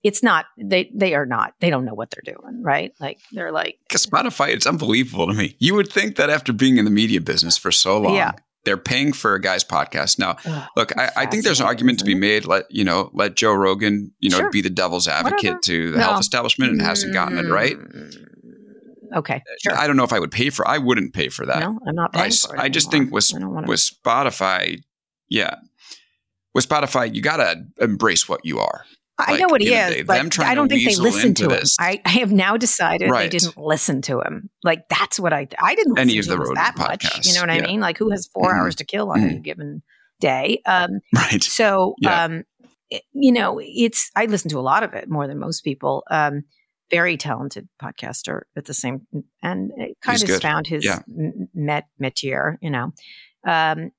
[0.06, 2.94] It's not, they, they are not, they don't know what they're doing, right?
[3.00, 5.56] Like, they're like, Spotify, it's unbelievable to me.
[5.58, 8.34] You would think that after being in the media business for so long, yeah
[8.66, 10.20] they're paying for a guy's podcast.
[10.20, 12.46] Now, Ugh, look, I, I, think there's an argument to be made.
[12.46, 14.52] Let you know, let Joe Rogan, you know, sure.
[14.52, 15.60] be the devil's advocate Whatever.
[15.62, 16.04] to the no.
[16.04, 17.78] health establishment and hasn't gotten it right.
[17.78, 18.16] Mm,
[19.18, 19.78] okay, sure.
[19.78, 20.68] I don't know if I would pay for.
[20.68, 21.60] I wouldn't pay for that.
[21.60, 22.60] No, I'm not paying for it.
[22.60, 24.82] I just think with with Spotify,
[25.30, 25.58] yeah,
[26.54, 28.84] with Spotify, you got to embrace what you are.
[29.18, 31.64] I like, know what he is, but I don't think they listened to him.
[31.80, 33.32] I, I, have now decided right.
[33.32, 34.50] they didn't listen to him.
[34.64, 37.18] Like that's what I I didn't any of the road that podcasts.
[37.18, 37.28] much.
[37.28, 37.64] You know what yeah.
[37.64, 37.80] I mean?
[37.80, 38.60] Like who has 4 mm-hmm.
[38.60, 39.38] hours to kill on mm-hmm.
[39.38, 39.84] a given
[40.20, 40.62] day?
[40.66, 41.42] Um, right.
[41.42, 42.26] So, yeah.
[42.26, 42.44] um,
[42.90, 46.04] it, you know, it's I listen to a lot of it more than most people.
[46.12, 46.44] Um,
[46.92, 49.08] very talented podcaster at the same,
[49.42, 50.42] and kind He's of good.
[50.42, 51.00] found his yeah.
[51.54, 52.58] met métier.
[52.62, 52.94] You know,
[53.48, 53.92] um,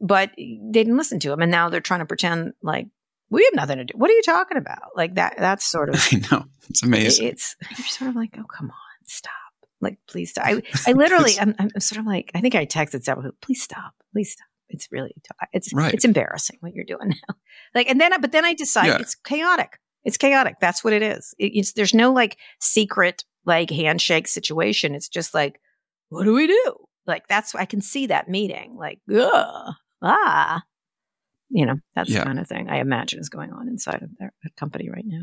[0.00, 1.40] but they didn't listen to him.
[1.40, 2.88] And now they're trying to pretend like
[3.30, 3.94] we have nothing to do.
[3.96, 4.78] What are you talking about?
[4.96, 6.44] Like that, that's sort of, I know.
[6.68, 7.28] It's amazing.
[7.28, 9.32] it's you're sort of like, oh, come on, stop.
[9.80, 10.46] Like, please stop.
[10.46, 13.92] I, I literally, I'm, I'm sort of like, I think I texted several, please stop,
[14.12, 14.46] please stop.
[14.68, 15.14] It's really,
[15.52, 15.94] it's, Right.
[15.94, 17.34] it's embarrassing what you're doing now.
[17.74, 18.98] Like, and then, but then I decide Yeah.
[18.98, 19.78] it's chaotic.
[20.04, 20.56] It's chaotic.
[20.60, 21.34] That's what it is.
[21.38, 24.94] It, it's, there's no like secret, like handshake situation.
[24.94, 25.60] It's just like,
[26.08, 26.74] what do we do?
[27.06, 28.76] Like, that's, I can see that meeting.
[28.76, 30.62] Like, ugh, ah,
[31.56, 32.20] you know, that's Yeah.
[32.20, 35.22] the kind of thing I imagine is going on inside of their company right now.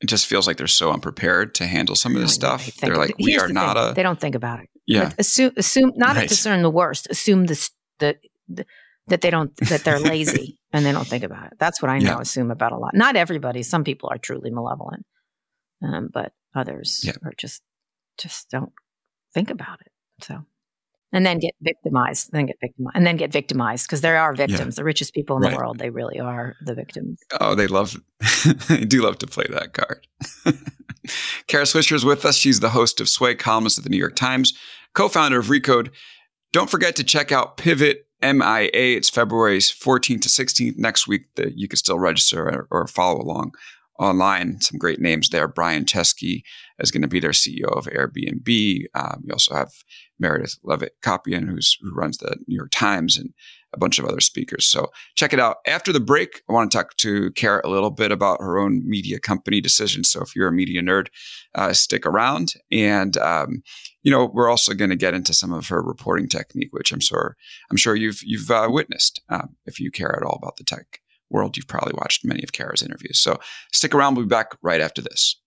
[0.00, 2.66] it just feels like they're so unprepared to handle some of this know stuff.
[2.76, 3.90] They they're like, we are not thing.
[3.90, 4.68] a They don't think about it.
[4.86, 5.04] yeah.
[5.04, 6.22] Like, assume, assume not Right.
[6.22, 7.08] to discern the worst.
[7.10, 8.16] Assume this the,
[8.48, 8.64] the
[9.08, 11.54] that they don't that they're lazy and they don't think about it.
[11.58, 12.20] That's what I now Yeah.
[12.20, 12.94] assume about a lot.
[12.94, 13.62] Not everybody.
[13.64, 15.04] Some people are truly malevolent,
[15.82, 17.14] um, but others Yeah.
[17.24, 17.62] are just
[18.18, 18.72] just don't
[19.34, 19.90] think about it.
[20.22, 20.44] So.
[21.10, 24.76] And then get victimized, then get victimized, and then get victimized because there are victims.
[24.76, 25.52] The richest people in Right.
[25.52, 27.18] the world, they really are the victims.
[27.40, 27.96] Oh, they love,
[28.68, 30.06] they do love to play that card.
[31.46, 32.36] Kara Swisher is with us.
[32.36, 34.52] She's the host of Sway, columnist at the New York Times,
[34.94, 35.90] co founder of Recode.
[36.52, 38.68] Don't forget to check out Pivot MIA.
[38.96, 41.22] It's February 14th to 16th next week.
[41.36, 43.52] That you can still register or, or follow along
[43.98, 44.60] online.
[44.60, 45.48] Some great names there.
[45.48, 46.42] Brian Chesky
[46.78, 48.84] is going to be their CEO of Airbnb.
[48.94, 49.72] Um, we also have
[50.18, 53.32] Meredith Levitt Copian, who's who runs the New York Times, and
[53.74, 54.66] a bunch of other speakers.
[54.66, 55.58] So check it out.
[55.66, 58.82] After the break, I want to talk to Kara a little bit about her own
[58.88, 60.10] media company decisions.
[60.10, 61.08] So if you're a media nerd,
[61.54, 62.54] uh, stick around.
[62.72, 63.62] And um,
[64.02, 67.00] you know, we're also going to get into some of her reporting technique, which I'm
[67.00, 67.36] sure
[67.70, 69.20] I'm sure you've you've uh, witnessed.
[69.28, 72.52] Um, if you care at all about the tech world, you've probably watched many of
[72.52, 73.20] Kara's interviews.
[73.20, 73.38] So
[73.72, 74.14] stick around.
[74.14, 75.40] We'll be back right after this.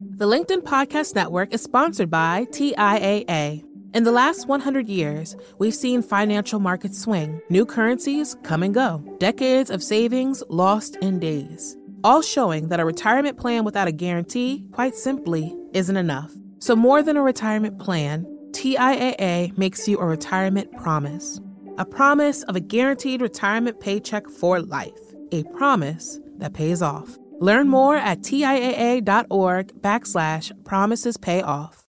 [0.00, 3.64] The LinkedIn Podcast Network is sponsored by TIAA.
[3.92, 9.04] In the last 100 years, we've seen financial markets swing, new currencies come and go,
[9.18, 14.64] decades of savings lost in days, all showing that a retirement plan without a guarantee,
[14.72, 16.32] quite simply, isn't enough.
[16.60, 21.40] So, more than a retirement plan, TIAA makes you a retirement promise
[21.80, 27.18] a promise of a guaranteed retirement paycheck for life, a promise that pays off.
[27.40, 31.86] Learn more at TIAA.org backslash promises pay off.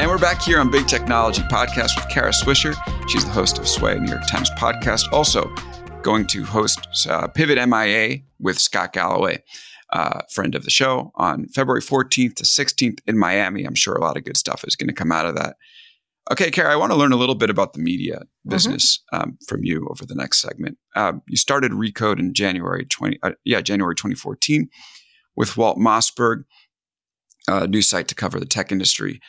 [0.00, 2.74] And we're back here on Big Technology Podcast with Kara Swisher.
[3.08, 5.04] She's the host of Sway, New York Times podcast.
[5.12, 5.48] Also,
[6.02, 9.42] going to host uh, Pivot MIA with Scott Galloway,
[9.90, 13.64] uh, friend of the show, on February 14th to 16th in Miami.
[13.64, 15.56] I'm sure a lot of good stuff is going to come out of that.
[16.30, 19.62] Okay, Kara, I want to learn a little bit about the media business um, from
[19.62, 20.78] you over the next segment.
[20.96, 24.70] Um, you started Recode in January 20, uh, yeah, January 2014
[25.36, 26.44] with Walt Mossberg,
[27.46, 29.20] a new site to cover the tech industry.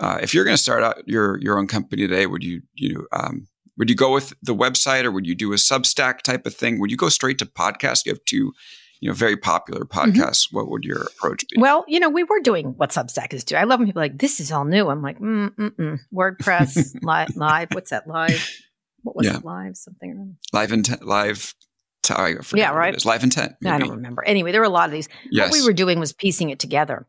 [0.00, 3.06] Uh, if you're going to start out your your own company today, would you you
[3.12, 6.54] um, would you go with the website or would you do a Substack type of
[6.54, 6.80] thing?
[6.80, 8.06] Would you go straight to podcast?
[8.06, 8.52] You have two,
[9.00, 10.48] you know, very popular podcasts.
[10.52, 11.60] What would your approach be?
[11.60, 13.60] Well, you know, we were doing what Substack is doing.
[13.60, 14.88] I love when people are like, this is all new.
[14.88, 15.98] I'm like, mm, mm, mm.
[16.12, 17.68] WordPress, live, live.
[17.72, 18.06] What's that?
[18.06, 18.46] Live.
[19.02, 19.38] What was Yeah.
[19.38, 19.44] it?
[19.44, 20.36] Live something.
[20.52, 21.54] live intent, live.
[22.02, 22.14] T-
[22.54, 23.04] Yeah, right.
[23.04, 23.52] Live intent.
[23.64, 24.24] I don't remember.
[24.24, 25.08] Anyway, there were a lot of these.
[25.30, 25.50] Yes.
[25.50, 27.06] What we were doing was piecing it together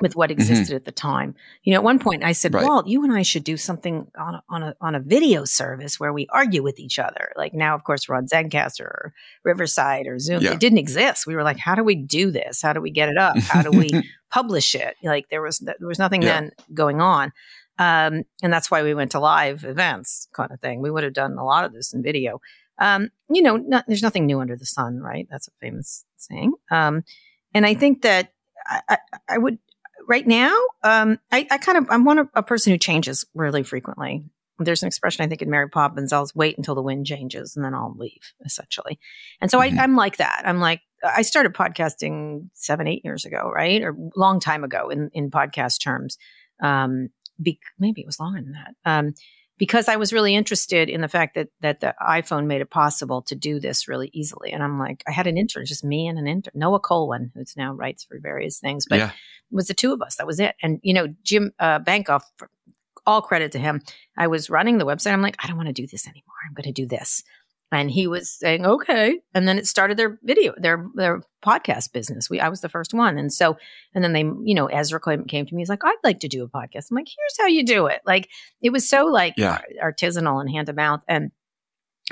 [0.00, 1.34] with what existed at the time.
[1.62, 2.64] You know, at one point I said, Right.
[2.64, 6.00] Walt, you and I should do something on a, on a on a video service
[6.00, 7.32] where we argue with each other.
[7.36, 9.12] Like now, of course, we're on Zencastr or
[9.44, 10.42] Riverside or Zoom.
[10.42, 10.52] Yeah.
[10.52, 11.26] It didn't exist.
[11.26, 12.62] We were like, how do we do this?
[12.62, 13.38] How do we get it up?
[13.38, 13.90] How do we
[14.30, 14.96] publish it?
[15.02, 16.40] Like there was there was nothing Yeah.
[16.40, 17.32] then going on.
[17.78, 20.82] Um, and that's why we went to live events kind of thing.
[20.82, 22.40] We would have done a lot of this in video.
[22.78, 25.26] Um, you know, not, there's nothing new under the sun, right?
[25.30, 26.52] That's a famous saying.
[26.70, 27.04] Um,
[27.54, 28.32] and I think that
[28.66, 28.98] I, I,
[29.30, 29.58] I would
[30.10, 30.54] right now.
[30.82, 34.24] Um, I, I kind of I'm one of a person who changes really frequently.
[34.58, 36.12] There's an expression I think in Mary Poppins.
[36.12, 38.98] I'll wait until the wind changes and then I'll leave, essentially.
[39.40, 39.78] And so Mhm.
[39.78, 40.42] I, I'm like that.
[40.44, 45.08] I'm like I started podcasting seven, eight years ago, right, or long time ago in
[45.14, 46.18] in podcast terms.
[46.62, 47.08] Um,
[47.42, 48.74] be, maybe it was longer than that.
[48.84, 49.14] Um,
[49.60, 53.20] because I was really interested in the fact that that the iPhone made it possible
[53.22, 54.52] to do this really easily.
[54.52, 57.54] And I'm like, I had an intern, just me and an intern, Noah Kulwin, who's
[57.58, 59.10] now writes for various things, but yeah.
[59.10, 60.16] it was the two of us.
[60.16, 60.56] That was it.
[60.62, 62.22] And you know, Jim uh, Bankoff,
[63.04, 63.82] all credit to him.
[64.16, 65.12] I was running the website.
[65.12, 66.34] I'm like, I don't want to do this anymore.
[66.48, 67.22] I'm going to do this.
[67.72, 69.20] And he was saying, okay.
[69.32, 72.28] And then it started their video, their their podcast business.
[72.28, 73.16] We I was the first one.
[73.16, 73.56] And so,
[73.94, 75.60] and then they, you know, Ezra came, came to me.
[75.62, 76.90] He's like, I'd like to do a podcast.
[76.90, 78.00] I'm like, here's how you do it.
[78.04, 78.28] Like
[78.60, 79.60] it was so like Yeah.
[79.82, 81.00] artisanal and hand to mouth.
[81.06, 81.30] And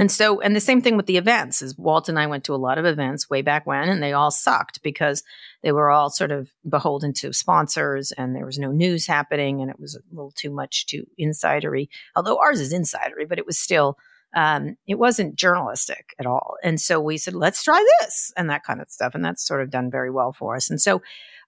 [0.00, 2.54] and so, and the same thing with the events is Walt and I went to
[2.54, 5.24] a lot of events way back when, and they all sucked because
[5.64, 9.72] they were all sort of beholden to sponsors and there was no news happening and
[9.72, 11.88] it was a little too much too insidery.
[12.14, 13.98] Although ours is insidery, but it was still
[14.34, 16.56] Um, it wasn't journalistic at all.
[16.62, 19.14] And so we said, let's try this and that kind of stuff.
[19.14, 20.70] And that's sort of done very well for us.
[20.70, 21.02] And so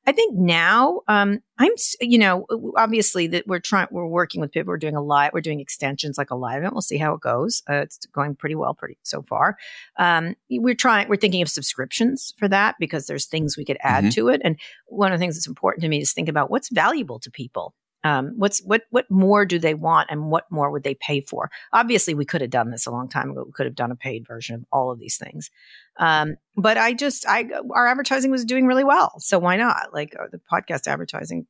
[0.06, 4.70] I think now, um, I'm, you know, obviously that we're trying, we're working with people.
[4.70, 6.72] We're doing a live, we're doing extensions like a live event.
[6.72, 7.62] We'll see how it goes.
[7.68, 9.58] Uh, it's going pretty well, pretty so far.
[9.98, 14.04] Um, we're trying, we're thinking of subscriptions for that because there's things we could add
[14.04, 14.10] mm-hmm.
[14.10, 14.40] to it.
[14.42, 17.30] And one of the things that's important to me is think about what's valuable to
[17.30, 21.20] people um, what's what what more do they want and what more would they pay
[21.20, 23.90] for obviously we could have done this a long time ago we could have done
[23.90, 25.50] a paid version of all of these things
[25.98, 30.14] um, but i just i our advertising was doing really well so why not like
[30.18, 31.46] uh, the podcast advertising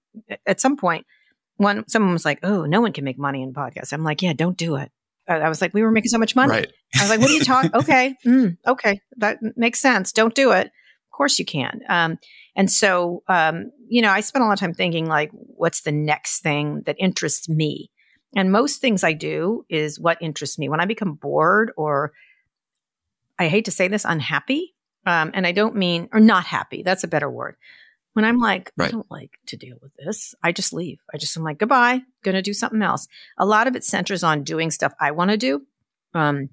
[0.46, 1.06] at some point
[1.56, 4.32] when someone was like oh no one can make money in podcasts i'm like yeah
[4.32, 4.90] don't do it
[5.28, 6.50] I was like, we were making so much money.
[6.50, 6.72] Right.
[6.98, 7.70] I was like, what are you talking?
[7.74, 8.16] okay.
[8.26, 9.00] Mm, okay.
[9.18, 10.10] That makes sense.
[10.10, 10.72] Don't do it.
[11.20, 11.82] Of course you can.
[11.86, 12.18] Um,
[12.56, 15.92] and so, um, you know, I spent a lot of time thinking like, what's the
[15.92, 17.90] next thing that interests me?
[18.34, 20.70] And most things I do is what interests me.
[20.70, 22.12] When I become bored or
[23.38, 27.04] I hate to say this, unhappy, um, and I don't mean, or not happy, that's
[27.04, 27.56] a better word.
[28.14, 28.88] When I'm like, right.
[28.88, 31.00] I don't like to deal with this, I just leave.
[31.12, 33.08] I just am like, goodbye, gonna do something else.
[33.36, 35.66] A lot of it centers on doing stuff I want to do.
[36.14, 36.48] Um,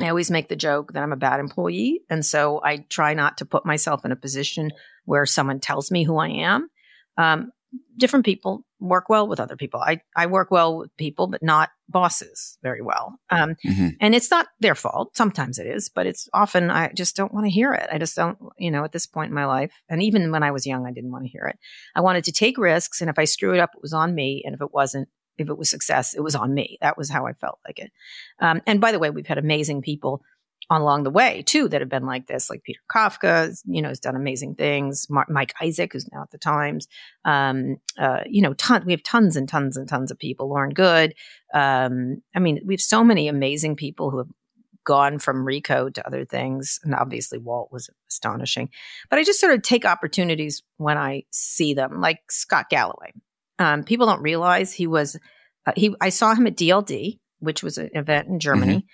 [0.00, 2.02] I always make the joke that I'm a bad employee.
[2.10, 4.72] And so I try not to put myself in a position
[5.04, 6.68] where someone tells me who I am.
[7.16, 7.52] Um,
[7.96, 9.80] different people work well with other people.
[9.80, 13.18] I, I work well with people, but not bosses very well.
[13.30, 13.88] Um, mm-hmm.
[14.00, 15.16] And it's not their fault.
[15.16, 17.88] Sometimes it is, but it's often I just don't want to hear it.
[17.90, 19.72] I just don't, you know, at this point in my life.
[19.88, 21.58] And even when I was young, I didn't want to hear it.
[21.94, 23.00] I wanted to take risks.
[23.00, 24.42] And if I screw it up, it was on me.
[24.44, 26.78] And if it wasn't, if it was success, it was on me.
[26.80, 27.92] That was how I felt like it.
[28.40, 30.22] Um, and by the way, we've had amazing people
[30.68, 34.00] along the way too that have been like this, like Peter Kafka, you know, has
[34.00, 35.06] done amazing things.
[35.08, 36.88] Mar- Mike Isaac, who's now at the Times,
[37.24, 40.48] um, uh, you know, ton, we have tons and tons and tons of people.
[40.48, 41.14] Lauren Goode,
[41.54, 44.28] Um, I mean, we have so many amazing people who have
[44.84, 46.80] gone from Recode to other things.
[46.84, 48.70] And obviously Walt was astonishing,
[49.10, 53.12] but I just sort of take opportunities when I see them, like Scott Galloway.
[53.58, 55.18] Um, people don't realize he was,
[55.66, 58.76] uh, he, I saw him at DLD, which was an event in Germany.
[58.76, 58.86] Mm-hmm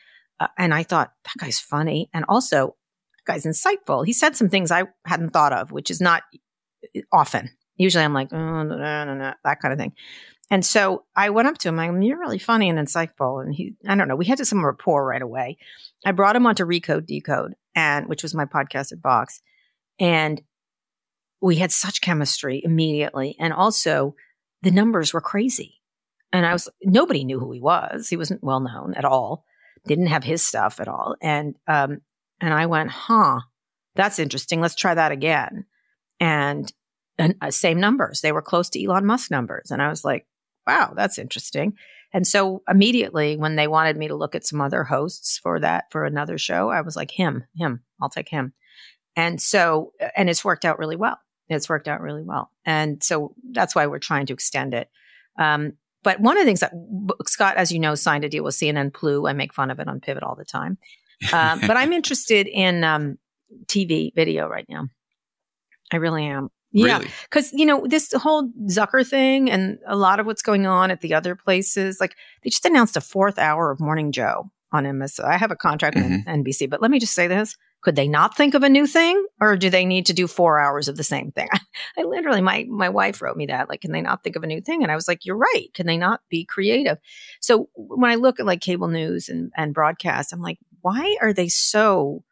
[0.43, 2.11] uh, and I thought, that guy's funny.
[2.13, 2.75] And also,
[3.27, 4.05] that guy's insightful.
[4.05, 6.25] He said some things I hadn't thought of, which is not
[6.97, 7.51] uh, often.
[7.77, 9.93] Usually I'm like, oh, no, no, no, that kind of thing.
[10.51, 11.79] And so I went up to him.
[11.79, 13.41] I'm, you're really funny and insightful.
[13.41, 15.59] And he, I don't know, we had to some rapport right away.
[16.05, 19.41] I brought him onto Recode Decode, and which was my podcast at Vox,
[20.01, 20.43] and
[21.41, 23.37] we had such chemistry immediately.
[23.39, 24.17] And also,
[24.63, 25.81] the numbers were crazy.
[26.33, 28.09] And I was nobody knew who he was.
[28.09, 29.45] He wasn't well known at all
[29.87, 31.17] didn't have his stuff at all.
[31.21, 32.01] And, um,
[32.41, 33.41] and I went, huh,
[33.95, 34.61] that's interesting.
[34.61, 35.67] Let's try that again.
[36.21, 36.73] And,
[37.19, 38.21] and uh, same numbers.
[38.21, 39.71] They were close to Elon Musk numbers.
[39.71, 40.27] And I was like,
[40.67, 41.75] wow, that's interesting.
[42.13, 45.91] And so immediately when they wanted me to look at some other hosts for that,
[45.91, 48.53] for another show, I was like, him, him, I'll take him.
[49.17, 51.19] And so, and it's worked out really well.
[51.49, 52.51] It's worked out really well.
[52.65, 54.89] And so that's why we're trying to extend it.
[55.39, 56.73] Um, but one of the things that
[57.27, 59.27] Scott, as you know, signed a deal with CNN Plu.
[59.27, 60.79] I make fun of it on Pivot all the time.
[61.33, 63.19] Um, but I'm interested in um,
[63.67, 64.89] TV video right now.
[65.93, 66.51] I really am.
[66.73, 67.03] Yeah.
[67.25, 71.03] Because, you know, this whole Zucker thing and a lot of what's going on at
[71.03, 75.25] the other places, like they just announced a fourth hour of Morning Joe on MSO.
[75.25, 76.13] I have a contract mm-hmm.
[76.13, 77.57] with NBC, but let me just say this.
[77.83, 80.61] Could they not think of a new thing or do they need to do four
[80.61, 81.49] hours of the same thing?
[81.99, 84.47] I literally, my, my wife wrote me that, like, can they not think of a
[84.47, 84.83] new thing?
[84.83, 85.67] And I was like, you're right.
[85.75, 86.99] Can they not be creative?
[87.41, 91.33] So when I look at like cable news and, and broadcast, I'm like, why are
[91.33, 92.23] they so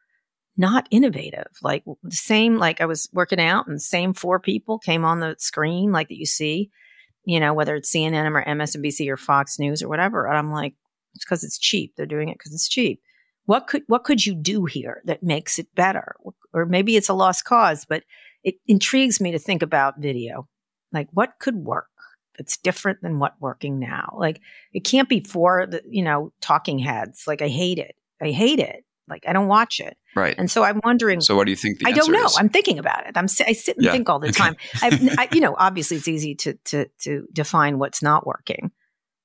[0.57, 1.49] not innovative?
[1.63, 5.19] Like the same, like I was working out and the same four people came on
[5.19, 6.71] the screen, like that you see,
[7.25, 10.27] you know, whether it's CNN or MSNBC or Fox News or whatever.
[10.27, 10.75] And I'm like,
[11.15, 11.95] it's because it's cheap.
[11.97, 13.01] They're doing it because it's cheap.
[13.47, 16.15] What could what could you do here that makes it better?
[16.53, 18.05] Or maybe it's a lost cause, but
[18.45, 20.49] it intrigues me to think about video.
[20.93, 21.89] Like what could work
[22.37, 24.17] that's different than what working now?
[24.19, 24.41] Like
[24.73, 27.25] it can't be for the you know talking heads.
[27.27, 27.97] Like I hate it.
[28.21, 28.85] I hate it.
[29.09, 29.97] Like I don't watch it.
[30.15, 30.37] Right.
[30.39, 31.21] And so I'm wondering.
[31.21, 31.81] So what do you think?
[31.85, 32.27] I don't know.
[32.27, 32.37] Is?
[32.39, 33.17] I'm thinking about it.
[33.17, 33.93] I'm I sit and yeah.
[33.93, 34.57] think all the time.
[34.83, 38.71] I, you know, obviously it's easy to to to define what's not working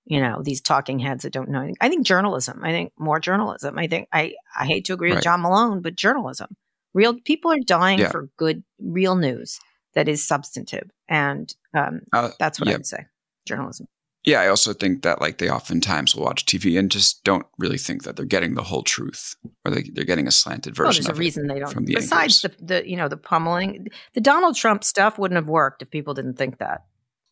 [0.06, 1.78] you know these talking heads that don't know anything.
[1.82, 2.62] I think journalism.
[2.64, 3.78] I think more journalism.
[3.78, 5.16] I think I I hate to agree right.
[5.16, 6.56] with John Malone, but journalism.
[6.94, 8.10] Real people are dying yeah.
[8.10, 9.60] for good, real news
[9.96, 12.76] that is substantive, and um, uh, that's what yeah.
[12.76, 13.06] I would say.
[13.46, 13.88] Journalism.
[14.26, 17.78] Yeah, I also think that like they oftentimes will watch TV and just don't really
[17.78, 20.86] think that they're getting the whole truth, or they, they're getting a slanted version.
[20.86, 21.72] Well, there's a reason they don't.
[21.72, 25.48] From the Besides the, the you know the pummeling, the Donald Trump stuff wouldn't have
[25.48, 26.86] worked if people didn't think that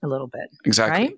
[0.04, 0.50] a little bit.
[0.66, 1.06] Exactly.
[1.06, 1.18] Right?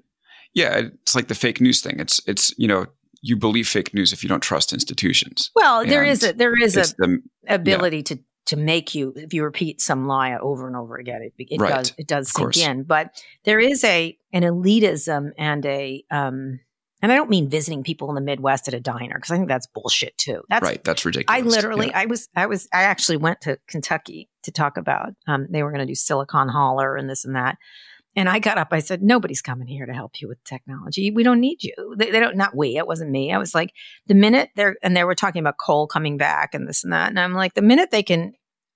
[0.55, 1.99] Yeah, it's like the fake news thing.
[1.99, 2.87] It's it's you know
[3.21, 5.51] you believe fake news if you don't trust institutions.
[5.55, 9.43] Well, there is a there is a the- ability to to make you if you
[9.43, 11.73] repeat some lie over and over again, it, it Right.
[11.73, 12.83] does it does sink in.
[12.83, 16.59] But there is a an elitism and a um
[17.01, 19.47] and I don't mean visiting people in the Midwest at a diner because I think
[19.47, 20.41] that's bullshit too.
[20.49, 20.83] That's right.
[20.83, 21.39] That's ridiculous.
[21.39, 21.99] I literally, Yeah.
[21.99, 25.09] I was, I was, I actually went to Kentucky to talk about.
[25.27, 27.57] Um, they were going to do Silicon Holler and this and that.
[28.15, 28.69] And I got up.
[28.71, 31.11] I said, "Nobody's coming here to help you with technology.
[31.11, 31.95] We don't need you.
[31.97, 32.37] They, they don't.
[32.37, 32.77] Not we.
[32.77, 33.33] It wasn't me.
[33.33, 33.71] I was like,
[34.07, 37.09] the minute they're and they were talking about coal coming back and this and that.
[37.09, 38.33] And I'm like, the minute they can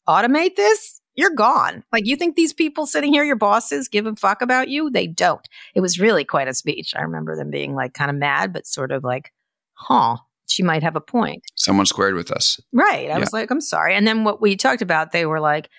[0.08, 1.84] automate this, you're gone.
[1.94, 4.90] Like, you think these people sitting here, your bosses, give a fuck about you?
[4.90, 5.48] They don't.
[5.76, 6.94] It was really quite a speech.
[6.96, 9.32] I remember them being like kind of mad, but sort of like,
[9.74, 10.18] huh,
[10.48, 11.44] she might have a point.
[11.56, 12.60] Someone squared with us.
[12.74, 13.06] Right.
[13.06, 13.20] I Yeah.
[13.20, 13.96] was like, I'm sorry.
[13.96, 15.70] And then what we talked about, they were like,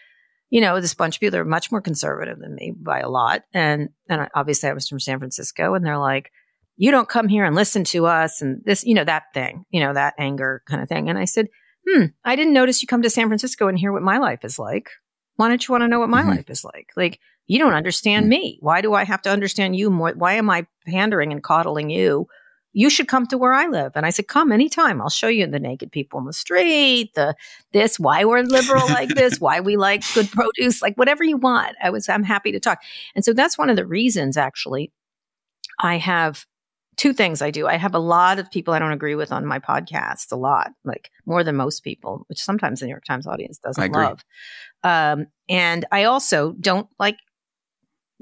[0.51, 3.45] you know, this bunch of people, they're much more conservative than me by a lot.
[3.55, 6.31] And, and obviously I was from San Francisco and they're like,
[6.77, 9.81] you don't come here and listen to us and this, you know, that thing, you
[9.81, 11.09] know, that anger kind of thing.
[11.09, 11.49] And I said,
[11.89, 14.59] hmm, I didn't notice you come to San Francisco and hear what my life is
[14.59, 14.91] like.
[15.37, 16.37] Why don't you want to know what my Mhm.
[16.37, 16.89] life is like?
[16.97, 18.31] Like, you don't understand Mhm.
[18.31, 18.59] me.
[18.61, 20.13] Why do I have to understand you more?
[20.13, 22.27] Why am I pandering and coddling you?
[22.73, 23.93] You should come to where I live.
[23.97, 25.01] And I said, come anytime.
[25.01, 27.35] I'll show you the naked people in the street, the
[27.73, 31.77] this, why we're liberal like this, why we like good produce, like whatever you want.
[31.83, 32.81] I was, I'm happy to talk.
[33.15, 34.93] And so that's one of the reasons actually
[35.81, 36.45] I have
[36.97, 37.67] two things I do.
[37.67, 40.73] I have a lot of people I don't agree with on my podcast, a lot,
[40.85, 44.23] like more than most people, which sometimes the New York Times audience doesn't love.
[44.85, 47.17] Um, and I also don't like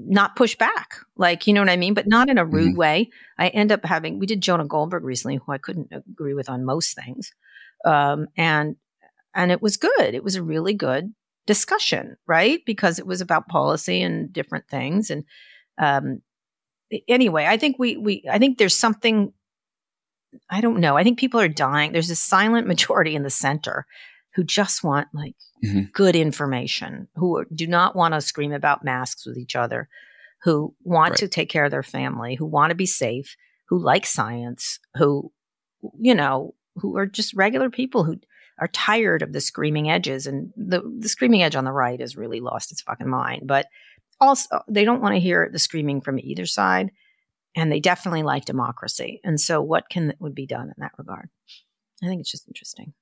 [0.01, 1.93] not push back, like, you know what I mean?
[1.93, 2.77] But not in a rude Mhm.
[2.77, 3.09] way.
[3.37, 6.63] I end up having, we did Jonah Goldberg recently, who I couldn't agree with on
[6.63, 7.33] most things.
[7.85, 8.77] Um, and,
[9.35, 10.13] and it was good.
[10.13, 11.13] It was a really good
[11.45, 12.59] discussion, right?
[12.65, 15.09] Because it was about policy and different things.
[15.09, 15.25] And,
[15.77, 16.21] um,
[17.07, 19.33] anyway, I think we, we, I think there's something,
[20.49, 20.95] I don't know.
[20.95, 21.91] I think people are dying.
[21.91, 23.85] There's a silent majority in the center
[24.39, 25.91] who just want like Mhm.
[25.91, 29.89] good information, who do not want to scream about masks with each other,
[30.43, 31.19] who want Right.
[31.19, 33.35] to take care of their family, who want to be safe,
[33.67, 35.33] who like science, who,
[35.99, 38.21] you know, who are just regular people who
[38.59, 40.25] are tired of the screaming edges.
[40.25, 43.45] And the, the screaming edge on the right has really lost its fucking mind.
[43.45, 43.67] But
[44.21, 46.91] also, they don't want to hear the screaming from either side.
[47.57, 49.19] And they definitely like democracy.
[49.25, 51.29] And so, what can would be done in that regard?
[52.01, 52.93] I think it's just interesting.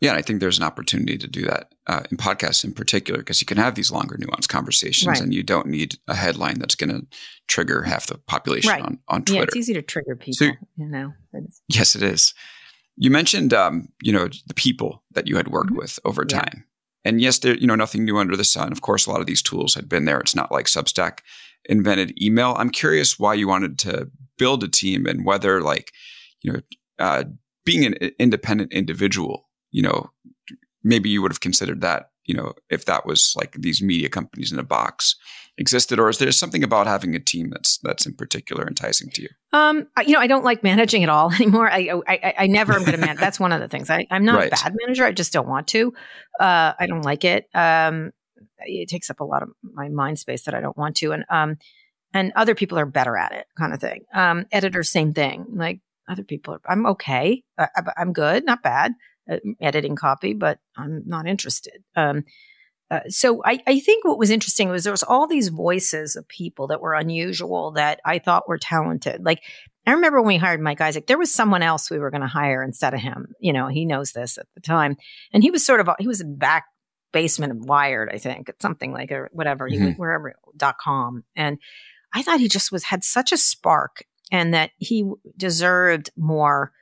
[0.00, 3.20] Yeah, and I think there's an opportunity to do that uh, in podcasts in particular
[3.20, 5.20] because you can have these longer, nuanced conversations, Right.
[5.20, 7.06] and you don't need a headline that's going to
[7.48, 8.82] trigger half the population Right.
[8.82, 9.38] on on Twitter.
[9.40, 10.34] Yeah, it's easy to trigger people.
[10.34, 12.34] So- you know, It's- Yes, it is.
[12.96, 15.78] You mentioned, um, you know, the people that you had worked Mhm.
[15.78, 16.40] with over Yeah.
[16.40, 16.64] time,
[17.04, 18.72] and yes, there, you know, nothing new under the sun.
[18.72, 20.20] Of course, a lot of these tools had been there.
[20.20, 21.20] It's not like Substack
[21.66, 22.54] invented email.
[22.58, 25.92] I'm curious why you wanted to build a team and whether, like,
[26.42, 26.60] you know,
[26.98, 27.24] uh,
[27.64, 29.43] being an independent individual,
[29.74, 30.10] you know,
[30.84, 34.52] maybe you would have considered that, you know, if that was like these media companies
[34.52, 35.16] in a box
[35.58, 39.22] existed, or is there something about having a team that's that's in particular enticing to
[39.22, 39.28] you?
[39.52, 41.68] Um, you know, I don't like managing at all anymore.
[41.70, 43.18] I, I, I- never am going to manage.
[43.26, 43.90] That's one of the things.
[43.90, 44.48] I, I'm not Right.
[44.48, 45.04] a bad manager.
[45.04, 45.92] I just don't want to.
[46.40, 47.48] Uh, I don't like it.
[47.54, 48.12] Um,
[48.58, 51.12] it takes up a lot of my mind space that I don't want to.
[51.12, 51.56] And, um,
[52.12, 54.02] and other people are better at it kind of thing.
[54.14, 55.46] Um, editors, same thing.
[55.52, 57.42] Like other people are, I'm okay.
[57.58, 58.92] I- I'm good, not bad
[59.28, 61.82] at editing copy, but I'm not interested.
[61.96, 62.24] Um,
[62.90, 66.28] uh, so I, I think what was interesting was there was all these voices of
[66.28, 69.24] people that were unusual that I thought were talented.
[69.24, 69.42] Like
[69.86, 72.26] I remember when we hired Mike Isaac, there was someone else we were going to
[72.26, 73.34] hire instead of him.
[73.40, 74.96] You know, he knows this at the time,
[75.32, 76.64] and he was sort of he was in back
[77.12, 79.84] basement of Wired, I think, something like or whatever he Mhm.
[79.84, 81.58] went wherever dot com, and
[82.12, 86.72] I thought he just was had such a spark, and that he deserved more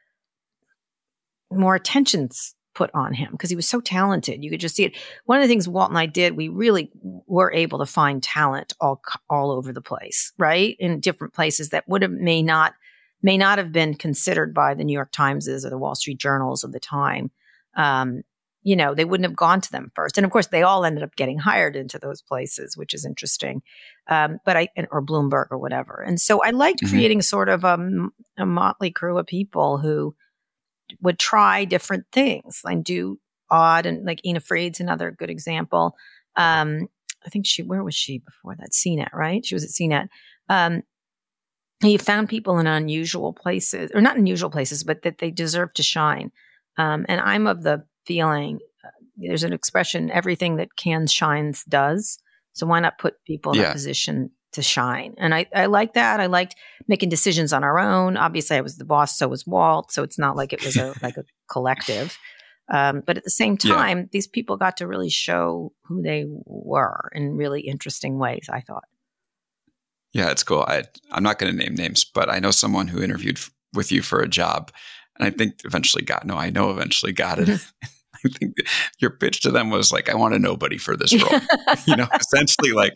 [1.57, 4.43] more attentions put on him because he was so talented.
[4.43, 4.97] You could just see it.
[5.27, 8.73] One of the things Walt and I did, we really were able to find talent
[8.81, 10.75] all all over the place, right?
[10.79, 12.73] In different places that would have may not
[13.23, 16.65] may not have been considered by the New York Timeses or the Wall Street Journals
[16.65, 17.31] of the time.
[17.77, 18.23] Um,
[18.65, 21.03] you know, they wouldn't have gone to them first, and of course, they all ended
[21.03, 23.61] up getting hired into those places, which is interesting.
[24.09, 26.89] Um, but I or Bloomberg or whatever, and so I liked Mhm.
[26.91, 27.77] creating sort of a,
[28.39, 30.15] a motley crew of people who
[31.01, 33.19] would try different things and do
[33.51, 35.95] odd and like Ina Fried's another good example.
[36.37, 36.89] Um,
[37.25, 38.73] I think she, where was she before that?
[38.73, 39.45] CNET, right?
[39.45, 40.09] She was at CNET.
[40.49, 40.83] Um,
[41.81, 45.83] he found people in unusual places or not unusual places, but that they deserve to
[45.83, 46.31] shine.
[46.79, 52.19] Um, and I'm of the feeling uh, there's an expression, everything that can shines does.
[52.55, 53.71] So why not put people in Yeah.
[53.71, 55.15] a position to shine.
[55.19, 56.21] And I, I like that.
[56.21, 56.57] I liked
[56.89, 58.17] making decisions on our own.
[58.17, 59.93] Obviously, I was the boss, so was Walt.
[59.93, 62.19] So it's not like it was a like a collective.
[62.73, 64.05] Um, but at the same time, yeah.
[64.13, 68.47] these people got to really show who they were in really interesting ways.
[68.51, 68.85] I thought.
[70.13, 70.65] Yeah, it's cool.
[70.69, 73.91] I I'm not going to name names, but I know someone who interviewed f- with
[73.91, 74.71] you for a job,
[75.19, 76.37] and I think eventually got no.
[76.37, 77.49] I know eventually got it.
[78.25, 78.55] I think
[79.01, 81.41] your pitch to them was like, "I want a nobody for this role."
[81.87, 82.95] you know, essentially like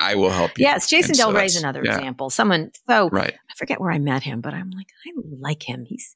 [0.00, 0.64] I will help you.
[0.64, 1.96] Yes, Jason Del Rey is another yeah.
[1.96, 2.30] example.
[2.30, 3.34] Someone so right.
[3.34, 5.84] I forget where I met him, but I'm like, I like him.
[5.84, 6.14] He's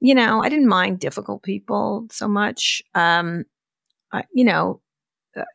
[0.00, 2.82] you know, I didn't mind difficult people so much.
[2.94, 3.44] Um
[4.12, 4.80] I, you know,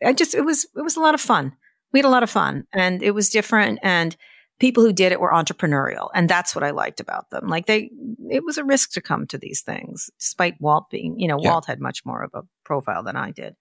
[0.04, 1.54] I just it was it was a lot of fun.
[1.94, 4.18] We had a lot of fun and it was different and
[4.60, 7.48] people who did it were entrepreneurial and that's what I liked about them.
[7.48, 7.92] Like they
[8.30, 11.52] it was a risk to come to these things despite Walt being, you know, yeah.
[11.52, 13.56] Walt had much more of a profile than I did.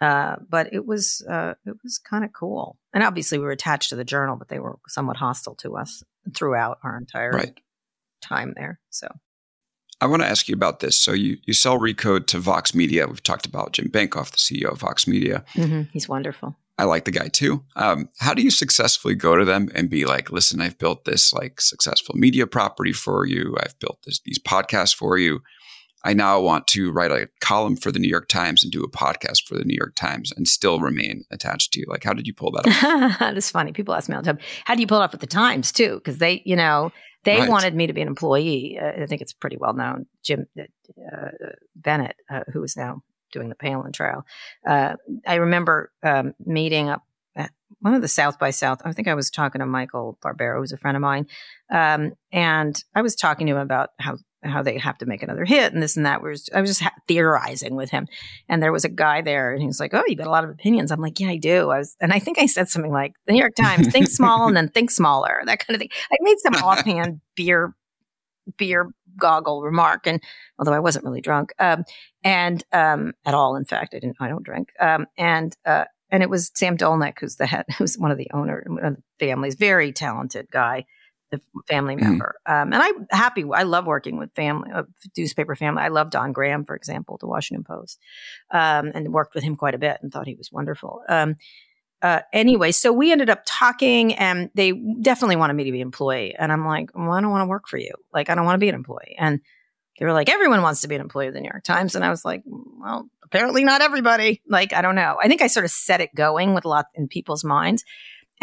[0.00, 2.76] Uh, but it was uh, it was kind of cool.
[2.92, 6.02] And obviously, we were attached to the journal, but they were somewhat hostile to us
[6.34, 7.60] throughout our entire right.
[8.20, 8.80] time there.
[8.90, 9.08] So,
[10.00, 10.98] I want to ask you about this.
[10.98, 13.06] So, you you sell Recode to Vox Media.
[13.06, 15.44] We've talked about Jim Bankoff, the CEO of Vox Media.
[15.54, 15.82] Mm-hmm.
[15.92, 16.56] He's wonderful.
[16.76, 17.62] I like the guy too.
[17.76, 21.32] Um, how do you successfully go to them and be like, "Listen, I've built this
[21.32, 23.56] like successful media property for you.
[23.60, 25.40] I've built this, these podcasts for you."
[26.04, 28.90] I now want to write a column for the New York Times and do a
[28.90, 31.86] podcast for the New York Times and still remain attached to you.
[31.88, 33.18] Like, how did you pull that off?
[33.34, 33.72] That's funny.
[33.72, 35.72] People ask me all the time, how do you pull it off with the Times
[35.72, 35.94] too?
[35.96, 36.92] Because they, you know,
[37.24, 37.48] they right.
[37.48, 38.78] wanted me to be an employee.
[38.78, 40.06] Uh, I think it's pretty well known.
[40.22, 41.30] Jim uh, uh
[41.74, 43.02] Bennet, uh, who is now
[43.32, 44.24] doing the Palin trial.
[44.66, 44.94] Uh,
[45.26, 47.02] I remember um, meeting up
[47.34, 47.50] at
[47.80, 48.80] one of the South by South.
[48.84, 51.26] I think I was talking to Michael Barbaro, who's a friend of mine,
[51.72, 55.44] um, and I was talking to him about how how they have to make another
[55.44, 56.22] hit and this and that.
[56.22, 58.06] Was I was just ha- theorizing with him,
[58.48, 60.44] and there was a guy there, and he was like, "Oh, you got a lot
[60.44, 62.92] of opinions." I'm like, "Yeah, I do." I was, and I think I said something
[62.92, 65.90] like, "The New York Times, think small and then think smaller," that kind of thing.
[66.12, 67.74] I made some offhand beer
[68.58, 70.22] beer goggle remark, and
[70.58, 71.84] although I wasn't really drunk, um,
[72.22, 74.16] and um, at all, in fact, I didn't.
[74.20, 75.56] I don't drink, um, and.
[75.64, 78.84] Uh, and it was Sam Dolnick, who's the head, who's one of the owner, one
[78.84, 80.84] of the families, very talented guy
[81.36, 82.04] the family mm-hmm.
[82.04, 82.36] member.
[82.46, 82.62] Mm.
[82.62, 83.44] Um, and I'm happy.
[83.52, 84.84] I love working with family, uh,
[85.16, 85.82] newspaper family.
[85.82, 87.98] I love Don Graham, for example, the Washington Post,
[88.50, 91.02] um, and worked with him quite a bit and thought he was wonderful.
[91.08, 91.36] Um,
[92.02, 95.86] uh, anyway, so we ended up talking, and they definitely wanted me to be an
[95.86, 96.34] employee.
[96.38, 97.92] And I'm like, well, I don't want to work for you.
[98.12, 99.16] Like, I don't want to be an employee.
[99.18, 99.40] And
[99.98, 101.94] they were like, everyone wants to be an employee of the New York Times.
[101.94, 104.42] And I was like, well, apparently not everybody.
[104.46, 105.16] Like, I don't know.
[105.22, 107.84] I think I sort of set it going with a lot in people's minds.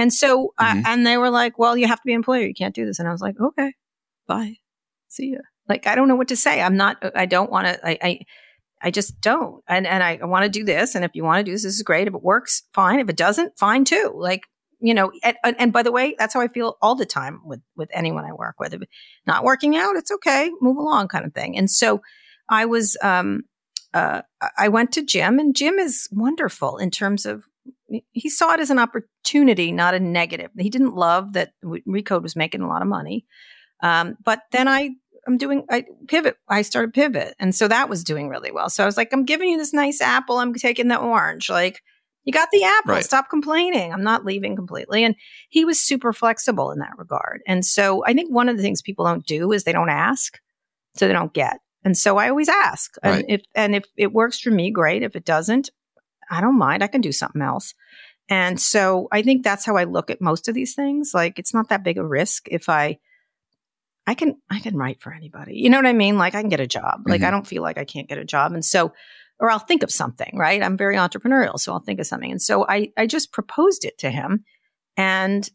[0.02, 0.80] And so, mm-hmm.
[0.80, 2.48] uh, and they were like, well, you have to be an employer.
[2.48, 2.98] You can't do this.
[2.98, 3.74] And I was like, okay,
[4.28, 4.56] bye.
[5.10, 5.40] See ya.
[5.70, 6.60] Like, I don't know what to say.
[6.60, 8.20] I'm not, I don't want to, I, I,
[8.82, 9.64] I just don't.
[9.68, 10.96] And, and I, I want to do this.
[10.96, 12.08] And if you want to do this, this is great.
[12.08, 13.00] If it works, fine.
[13.00, 14.12] If it doesn't, fine too.
[14.16, 14.42] Like,
[14.80, 17.62] you know, and, and by the way, that's how I feel all the time with,
[17.76, 18.74] with anyone I work with.
[18.74, 18.82] If
[19.28, 20.50] not working out, it's okay.
[20.62, 21.56] Move along kind of thing.
[21.60, 22.02] And so
[22.50, 23.44] I was, um,
[23.94, 24.24] uh,
[24.58, 27.44] I went to Jim and Jim is wonderful in terms of
[28.12, 30.52] he saw it as an opportunity, not a negative.
[30.58, 33.26] He didn't love that Recode was making a lot of money.
[33.84, 34.92] Um, but then I,
[35.28, 37.36] I'm doing, I pivot, I started pivot.
[37.40, 38.70] And so that was doing really well.
[38.70, 40.38] So I was like, I'm giving you this nice apple.
[40.38, 41.50] I'm taking the orange.
[41.50, 41.82] Like,
[42.24, 42.94] you got the apple.
[42.94, 43.04] Right.
[43.04, 43.92] Stop complaining.
[43.92, 45.04] I'm not leaving completely.
[45.04, 45.16] And
[45.50, 47.42] he was super flexible in that regard.
[47.48, 50.40] And so I think one of the things people don't do is they don't ask,
[50.96, 51.58] so they don't get.
[51.84, 52.96] And so I always ask.
[53.04, 53.26] Right.
[53.26, 55.02] And if and if it works for me, great.
[55.02, 55.72] If it doesn't,
[56.32, 56.84] I don't mind.
[56.84, 57.76] I can do something else.
[58.30, 61.12] And so I think that's how I look at most of these things.
[61.14, 62.98] Like it's not that big a risk if I
[64.08, 65.56] I can I can write for anybody.
[65.58, 66.18] You know what I mean?
[66.18, 67.04] Like I can get a job.
[67.06, 67.28] Like mm-hmm.
[67.28, 68.54] I don't feel like I can't get a job.
[68.54, 68.94] And so
[69.40, 70.62] or I'll think of something, right?
[70.62, 72.32] I'm very entrepreneurial, so I'll think of something.
[72.32, 74.46] And so I I just proposed it to him
[74.96, 75.50] and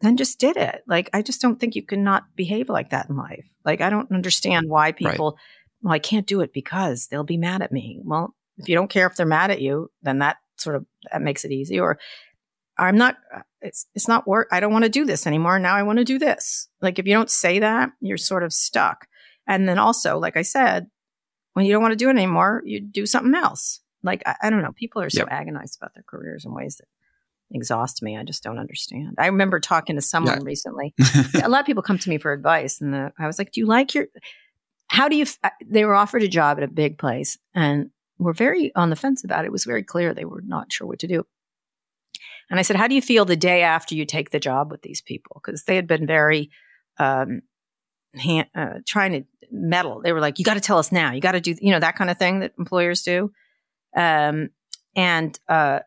[0.00, 0.82] then just did it.
[0.88, 3.46] Like I just don't think you can not behave like that in life.
[3.64, 5.42] Like I don't understand why people right.
[5.82, 8.00] well I can't do it because they'll be mad at me.
[8.02, 11.22] Well, if you don't care if they're mad at you, then that sort of that
[11.22, 11.78] makes it easy.
[11.80, 11.98] Or
[12.76, 13.16] I'm not.
[13.60, 14.48] It's it's not work.
[14.52, 15.58] I don't want to do this anymore.
[15.58, 16.68] Now I want to do this.
[16.80, 19.06] Like if you don't say that, you're sort of stuck.
[19.46, 20.88] And then also, like I said,
[21.54, 23.80] when you don't want to do it anymore, you do something else.
[24.02, 24.72] Like I, I don't know.
[24.72, 25.28] People are so yep.
[25.30, 26.86] agonized about their careers in ways that
[27.50, 28.16] exhaust me.
[28.16, 29.16] I just don't understand.
[29.18, 30.44] I remember talking to someone yeah.
[30.44, 30.94] recently.
[31.42, 33.60] a lot of people come to me for advice, and the, I was like, "Do
[33.60, 34.06] you like your?
[34.88, 35.52] How do you?" F-?
[35.66, 39.24] They were offered a job at a big place, and were very on the fence
[39.24, 39.48] about it.
[39.48, 41.24] It was very clear they were not sure what to do.
[42.50, 44.82] And I said, How do you feel the day after you take the job with
[44.82, 45.40] these people?
[45.42, 46.50] Because they had been very
[46.98, 47.42] um,
[48.14, 50.00] hand, uh, trying to meddle.
[50.02, 51.12] They were like, You got to tell us now.
[51.12, 53.32] You got to do, you know, that kind of thing that employers do.
[53.96, 54.50] Um,
[54.96, 55.80] and, uh,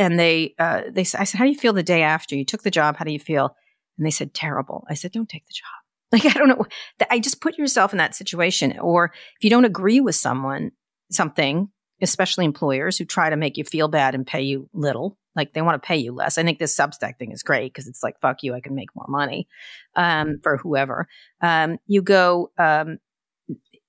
[0.00, 2.62] and they uh, they I said, "How do you feel the day after you took
[2.62, 2.96] the job?
[2.96, 3.54] How do you feel?"
[3.98, 5.66] And they said, "Terrible." I said, "Don't take the job."
[6.12, 6.66] Like I don't know.
[7.08, 10.72] I just put yourself in that situation, or if you don't agree with someone,
[11.10, 11.68] something,
[12.00, 15.62] especially employers who try to make you feel bad and pay you little, like they
[15.62, 16.38] want to pay you less.
[16.38, 18.94] I think this Substack thing is great because it's like fuck you, I can make
[18.94, 19.48] more money
[19.96, 21.08] um, for whoever.
[21.40, 22.98] Um, you go, um,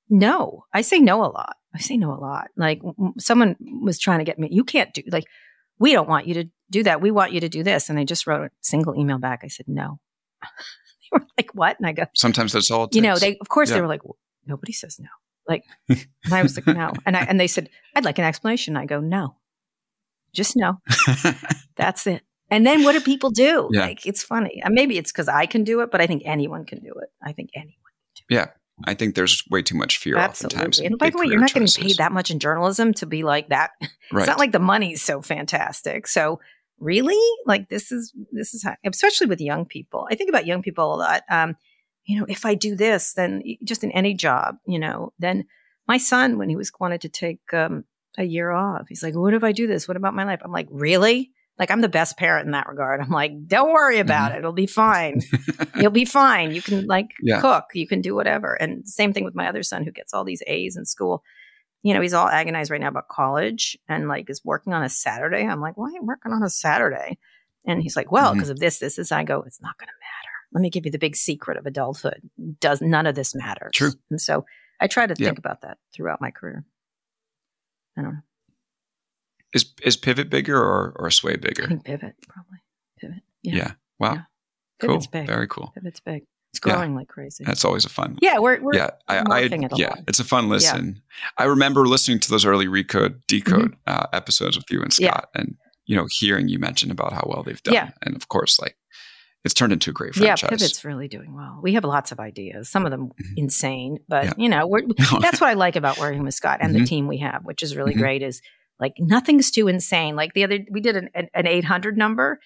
[0.10, 0.66] no.
[0.74, 1.56] I say no a lot.
[1.74, 2.50] I say no a lot.
[2.58, 2.82] Like
[3.18, 4.50] someone was trying to get me.
[4.52, 5.26] You can't do like
[5.82, 7.02] we don't want you to do that.
[7.02, 7.90] We want you to do this.
[7.90, 9.42] And I just wrote a single email back.
[9.44, 10.00] I said, no.
[10.44, 11.78] they were like, what?
[11.80, 13.76] And I go, sometimes that's all You know, they, of course, yeah.
[13.76, 14.02] they were like,
[14.46, 15.10] nobody says no.
[15.48, 16.94] Like, and I was like, no.
[17.06, 18.78] And I, and they said, I'd like an explanation.
[18.78, 19.36] I go, no,
[20.34, 20.80] just no.
[21.76, 22.24] that's it.
[22.50, 23.70] And then what do people do?
[23.72, 23.82] Yeah.
[23.82, 24.62] Like, it's funny.
[24.70, 27.10] Maybe it's because I can do it, but I think anyone can do it.
[27.24, 28.36] I think anyone can do it.
[28.36, 28.48] Yeah.
[28.86, 30.58] I think there's way too much fear Absolutely.
[30.58, 30.80] oftentimes.
[30.80, 31.76] And by the way, you're not choices.
[31.78, 33.72] getting paid that much in journalism to be like that.
[33.80, 33.92] Right.
[34.22, 36.08] It's not like the money's so fantastic.
[36.08, 36.40] So
[36.80, 40.08] really, like this is this is how, especially with young people.
[40.12, 41.24] I think about young people a lot.
[41.30, 41.56] Um,
[42.12, 45.46] you know, if I do this, then just in any job, you know, then
[45.88, 47.86] my son, when he was wanted to take um,
[48.18, 49.88] a year off, he's like, "What if I do this?
[49.88, 53.02] What about my life?" I'm like, "Really?" Like I'm the best parent in that regard.
[53.02, 54.38] I'm like, don't worry about mm-hmm.
[54.38, 54.40] it.
[54.40, 55.22] It'll be fine.
[55.76, 56.52] You'll be fine.
[56.56, 57.40] You can like yeah.
[57.40, 57.66] cook.
[57.74, 58.56] You can do whatever.
[58.56, 61.24] And same thing with my other son who gets all these A's in school.
[61.84, 64.90] You know, he's all agonized right now about college and like is working on a
[64.90, 65.46] Saturday.
[65.46, 67.20] I'm like, why are you working on a Saturday?
[67.66, 68.54] And he's like, well, because mm-hmm.
[68.54, 69.12] of this, this, this.
[69.12, 69.94] I go, it's not going to.
[70.54, 72.30] Let me give you the big secret of adulthood.
[72.60, 73.70] Does none of this matter?
[73.74, 73.94] True.
[74.10, 74.46] And so
[74.80, 76.66] I try to think about that throughout my career.
[77.98, 78.20] I don't know.
[79.54, 81.64] Is is Pivot bigger or or Sway bigger?
[81.64, 82.60] I think Pivot probably.
[83.00, 83.22] Pivot.
[83.44, 83.56] Yeah.
[83.56, 83.72] yeah.
[84.00, 84.14] Wow.
[84.14, 84.22] Yeah.
[84.80, 85.12] Pivot's cool.
[85.12, 85.28] big.
[85.28, 85.72] Very cool.
[85.76, 86.24] Pivot's big.
[86.52, 86.98] It's growing yeah.
[86.98, 87.46] like crazy.
[87.46, 88.18] That's always a fun.
[88.22, 88.90] Yeah, we're, we're yeah.
[89.08, 90.00] I, I it yeah, lot.
[90.10, 90.96] it's a fun listen.
[90.96, 91.30] Yeah.
[91.38, 93.76] I remember listening to those early recode decode mm-hmm.
[93.88, 97.42] uh, episodes with you and Scott, and you know, hearing you mention about how well
[97.44, 98.76] they've done, and of course, like
[99.44, 100.44] it's turned into a great franchise.
[100.44, 101.60] Yeah, Pivot's really doing well.
[101.64, 103.34] We have lots of ideas, some of them mm-hmm.
[103.38, 104.82] insane, but you know, we're,
[105.20, 106.84] that's what I like about working with Scott and mm-hmm.
[106.84, 108.02] the team we have, which is really mm-hmm.
[108.02, 108.22] great.
[108.22, 108.42] Is
[108.80, 110.16] like nothing's too insane.
[110.16, 112.40] Like the other, we did an, an 800 number,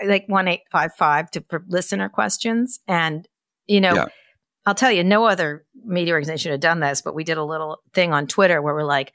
[0.00, 2.80] like 1855 to, for listener questions.
[2.86, 3.28] And,
[3.66, 4.06] you know, yeah.
[4.64, 7.78] I'll tell you, no other media organization had done this, but we did a little
[7.94, 9.12] thing on Twitter where we're like,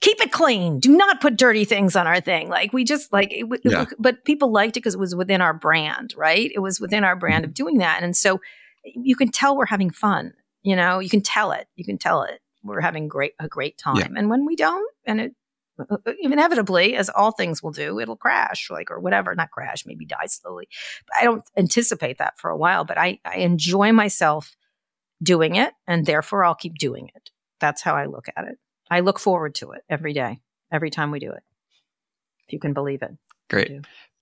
[0.00, 0.80] keep it clean.
[0.80, 2.48] Do not put dirty things on our thing.
[2.48, 3.86] Like we just like, it, yeah.
[3.98, 6.50] but people liked it because it was within our brand, right?
[6.54, 7.50] It was within our brand mm-hmm.
[7.50, 8.02] of doing that.
[8.02, 8.40] And so
[8.84, 10.32] you can tell we're having fun,
[10.62, 12.40] you know, you can tell it, you can tell it.
[12.62, 13.96] We're having great, a great time.
[13.96, 14.08] Yeah.
[14.16, 15.34] And when we don't, and it
[15.78, 19.86] uh, uh, inevitably, as all things will do, it'll crash, like, or whatever, not crash,
[19.86, 20.68] maybe die slowly.
[21.06, 24.56] But I don't anticipate that for a while, but I, I enjoy myself
[25.22, 27.30] doing it and therefore I'll keep doing it.
[27.60, 28.58] That's how I look at it.
[28.90, 30.40] I look forward to it every day,
[30.72, 31.42] every time we do it.
[32.46, 33.12] If you can believe it.
[33.48, 33.70] Great.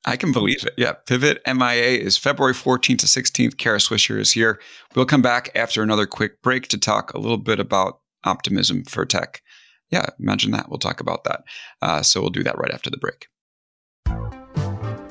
[0.06, 0.74] I, I can believe it.
[0.76, 0.92] Yeah.
[0.92, 3.56] Pivot MIA is February 14th to 16th.
[3.56, 4.60] Kara Swisher is here.
[4.94, 9.06] We'll come back after another quick break to talk a little bit about optimism for
[9.06, 9.42] tech
[9.90, 10.68] yeah, imagine that.
[10.68, 11.44] We'll talk about that.
[11.80, 13.28] Uh, so we'll do that right after the break.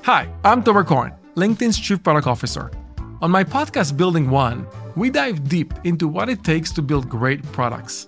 [0.04, 2.72] Hi, I'm Tomer Cohen, LinkedIn's Chief Product Officer.
[3.22, 7.44] On my podcast, Building One, we dive deep into what it takes to build great
[7.52, 8.08] products.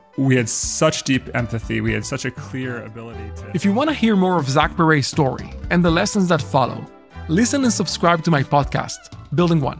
[0.17, 1.81] we had such deep empathy.
[1.81, 3.51] We had such a clear ability to.
[3.53, 6.85] If you want to hear more of Zach Perret's story and the lessons that follow,
[7.27, 8.97] listen and subscribe to my podcast,
[9.35, 9.79] Building One.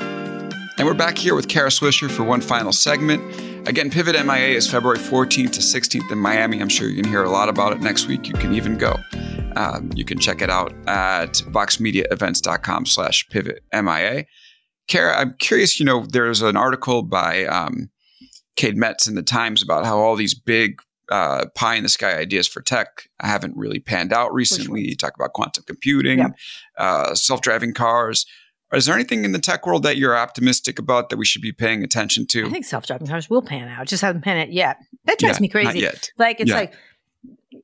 [0.00, 3.68] And we're back here with Kara Swisher for one final segment.
[3.68, 6.60] Again, Pivot MIA is February 14th to 16th in Miami.
[6.60, 8.26] I'm sure you can hear a lot about it next week.
[8.26, 8.96] You can even go.
[9.56, 14.24] Um, you can check it out at voxmediaevents.com slash pivot MIA.
[14.88, 17.90] Kara, I'm curious, you know, there's an article by um,
[18.60, 22.16] Cade Metz in the Times about how all these big uh, pie in the sky
[22.16, 24.82] ideas for tech haven't really panned out recently.
[24.82, 26.28] You talk about quantum computing, yeah.
[26.76, 28.26] uh, self driving cars.
[28.72, 31.52] Is there anything in the tech world that you're optimistic about that we should be
[31.52, 32.46] paying attention to?
[32.46, 33.86] I think self driving cars will pan out.
[33.86, 34.76] Just haven't panned out yet.
[35.06, 35.88] That drives yeah, me crazy.
[36.18, 36.56] Like it's yeah.
[36.56, 36.74] like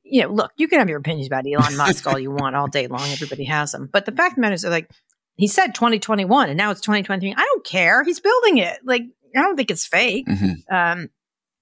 [0.03, 2.67] you know, look, you can have your opinions about Elon Musk all you want all
[2.67, 3.07] day long.
[3.09, 3.87] Everybody has them.
[3.91, 4.89] But the fact of the matter is, like,
[5.35, 7.35] he said 2021 and now it's 2023.
[7.37, 8.03] I don't care.
[8.03, 8.79] He's building it.
[8.83, 9.03] Like,
[9.35, 10.25] I don't think it's fake.
[10.27, 10.73] Mm-hmm.
[10.75, 11.09] Um,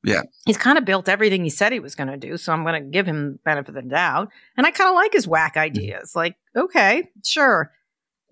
[0.03, 0.21] Yeah.
[0.45, 2.37] He's kind of built everything he said he was going to do.
[2.37, 4.29] So I'm going to give him benefit of the doubt.
[4.57, 6.15] And I kind of like his whack ideas.
[6.15, 7.71] Like, okay, sure.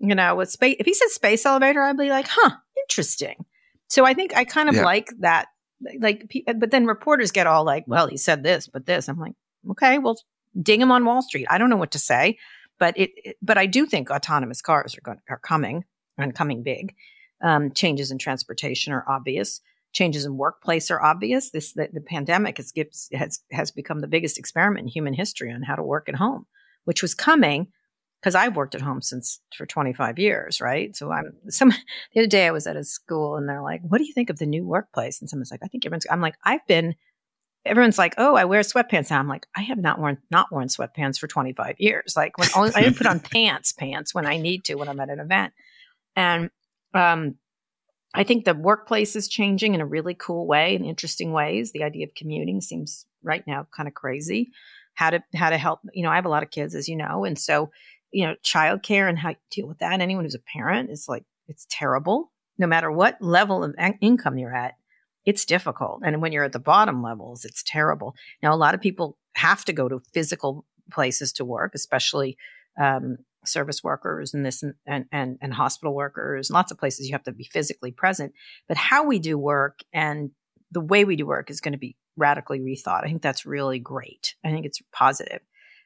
[0.00, 2.50] You know, with space, if he said space elevator, I'd be like, huh,
[2.84, 3.44] interesting.
[3.88, 4.84] So I think I kind of Yeah.
[4.84, 5.46] like that.
[6.00, 9.08] Like, but then reporters get all like, well, he said this, but this.
[9.08, 9.34] I'm like,
[9.72, 10.16] okay, well,
[10.60, 11.46] ding him on Wall Street.
[11.50, 12.38] I don't know what to say,
[12.78, 15.84] but it, it- but I do think autonomous cars are going are coming
[16.16, 16.94] and coming big.
[17.42, 19.60] Um, changes in transportation are obvious.
[19.92, 21.50] Changes in workplace are obvious.
[21.50, 25.52] This the, the pandemic has, gives, has has become the biggest experiment in human history
[25.52, 26.46] on how to work at home,
[26.84, 27.68] which was coming
[28.24, 30.96] because I've worked at home since for 25 years, right?
[30.96, 31.68] So I'm some
[32.14, 34.30] the other day I was at a school and they're like, "What do you think
[34.30, 36.94] of the new workplace?" And someone's like, "I think everyone's." I'm like, "I've been."
[37.66, 40.68] Everyone's like, "Oh, I wear sweatpants." now." I'm like, "I have not worn not worn
[40.68, 42.14] sweatpants for 25 years.
[42.16, 45.10] Like when only, I put on pants, pants when I need to when I'm at
[45.10, 45.52] an event."
[46.16, 46.50] And
[46.94, 47.36] um,
[48.14, 51.72] I think the workplace is changing in a really cool way, in interesting ways.
[51.72, 54.52] The idea of commuting seems right now kind of crazy.
[54.94, 55.80] How to how to help?
[55.92, 57.70] You know, I have a lot of kids, as you know, and so
[58.14, 60.00] you know, childcare and how you deal with that.
[60.00, 62.30] Anyone who's a parent is like it's terrible.
[62.56, 64.74] No matter what level of in- income you're at,
[65.26, 66.02] it's difficult.
[66.04, 68.14] And when you're at the bottom levels, it's terrible.
[68.40, 72.36] Now, a lot of people have to go to physical places to work, especially
[72.80, 77.06] um, service workers and this and, and, and, and hospital workers, and lots of places
[77.06, 78.32] you have to be physically present.
[78.68, 80.30] But how we do work and
[80.70, 83.04] the way we do work is going to be radically rethought.
[83.04, 84.34] I think that's really great.
[84.44, 85.40] I think it's positive.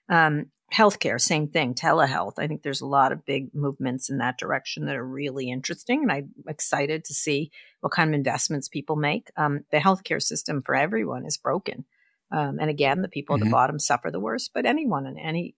[0.08, 1.74] Um, healthcare, same thing.
[1.74, 2.34] Telehealth.
[2.38, 6.02] I think there's a lot of big movements in that direction that are really interesting,
[6.02, 7.50] and I'm excited to see
[7.80, 9.30] what kind of investments people make.
[9.36, 11.86] Um, the healthcare system for everyone is broken,
[12.30, 13.44] um, and again, the people at Mhm.
[13.44, 14.50] the bottom suffer the worst.
[14.52, 15.54] But anyone and any,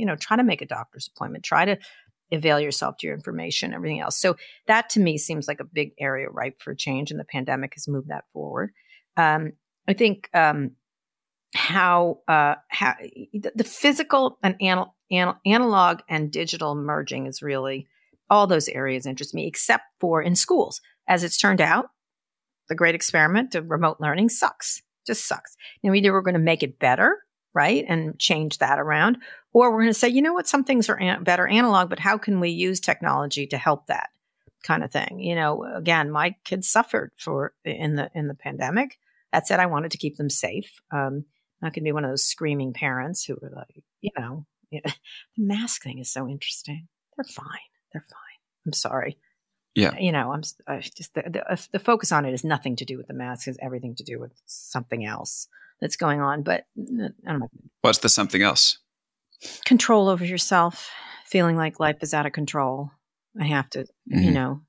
[0.00, 1.44] you know, try to make a doctor's appointment.
[1.44, 1.78] Try to
[2.32, 4.16] avail yourself to your information, everything else.
[4.16, 4.36] So
[4.66, 7.86] that to me seems like a big area ripe for change, and the pandemic has
[7.86, 8.72] moved that forward.
[9.16, 9.52] Um,
[9.86, 10.72] I think um,
[11.54, 12.94] how uh, how
[13.32, 17.88] the, the physical and anal, anal, analog and digital merging is really
[18.28, 20.80] all those areas interest me, except for in schools.
[21.08, 21.86] As it's turned out,
[22.68, 25.56] the great experiment of remote learning sucks, just sucks.
[25.82, 27.18] Now either we're going to make it better,
[27.52, 29.18] right, and change that around,
[29.52, 31.98] or we're going to say, you know what, some things are an- better analog, but
[31.98, 34.10] how can we use technology to help that
[34.62, 35.20] kind of thing?
[35.20, 38.98] You know, again, my kids suffered for in the in the pandemic.
[39.32, 40.80] That said, I wanted to keep them safe.
[40.90, 41.24] Um,
[41.62, 44.80] not going to be one of those screaming parents who are like, you know, yeah,
[45.36, 46.88] the mask thing is so interesting.
[47.16, 47.46] They're fine.
[47.92, 48.66] They're fine.
[48.66, 49.18] I'm sorry.
[49.74, 49.96] Yeah.
[49.98, 52.96] You know, I'm I just the, the, the focus on it is nothing to do
[52.96, 53.46] with the mask.
[53.46, 55.48] It's everything to do with something else
[55.80, 56.42] that's going on.
[56.42, 57.50] But I don't know.
[57.82, 58.78] What's the something else?
[59.64, 60.90] Control over yourself,
[61.26, 62.90] feeling like life is out of control.
[63.40, 64.32] I have to, you Mhm.
[64.34, 64.60] know,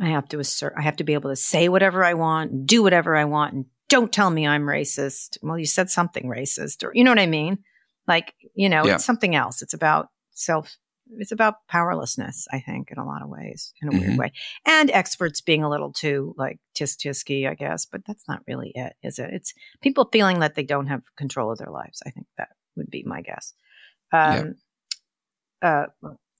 [0.00, 2.82] I have to assert, I have to be able to say whatever I want, do
[2.82, 5.38] whatever I want, and don't tell me I'm racist.
[5.42, 7.58] Well, you said something racist, or you know what I mean?
[8.08, 8.94] Like, you know, Yeah.
[8.94, 9.62] it's something else.
[9.62, 10.76] It's about self,
[11.18, 14.18] it's about powerlessness, I think, in a lot of ways, in a weird Mhm.
[14.18, 14.32] way.
[14.66, 18.72] And experts being a little too like tisk tisky, I guess, but that's not really
[18.74, 19.30] it, is it?
[19.32, 22.02] It's people feeling that they don't have control of their lives.
[22.04, 23.54] I think that would be my guess.
[24.12, 24.54] Um,
[25.62, 25.86] uh,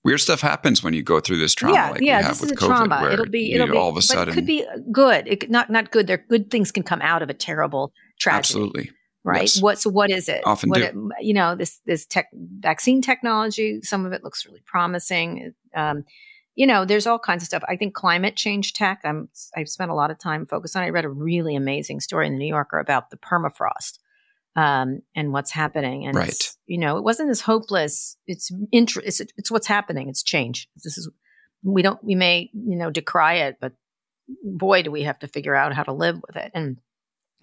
[0.03, 2.57] Weird stuff happens when you go through this trauma yeah, like yeah, this with is
[2.57, 3.09] a COVID, trauma.
[3.13, 5.27] It'll be, it'll be all of a but sudden, it could be good.
[5.29, 6.07] It not not good.
[6.07, 8.91] There, good things can come out of a terrible tragedy, absolutely.
[9.23, 9.43] right?
[9.43, 9.61] yes.
[9.61, 10.41] What so what is it?
[10.45, 10.83] Often what do.
[10.83, 13.79] it- you know, this this tech vaccine technology.
[13.81, 15.53] Some of it looks really promising.
[15.73, 16.03] Um,
[16.55, 17.63] you know, there's all kinds of stuff.
[17.69, 18.99] I think climate change tech.
[19.05, 20.83] I'm I've spent a lot of time focused on.
[20.83, 20.87] it.
[20.87, 23.99] I read a really amazing story in the New Yorker about the permafrost
[24.55, 26.05] um, and what's happening.
[26.05, 26.49] And Right.
[26.67, 28.17] you know, it wasn't as hopeless.
[28.27, 30.09] It's inter- it's, it's what's happening.
[30.09, 30.67] It's change.
[30.83, 31.09] This is
[31.63, 33.73] we don't we may you know decry it, but
[34.43, 36.51] boy, do we have to figure out how to live with it.
[36.53, 36.77] And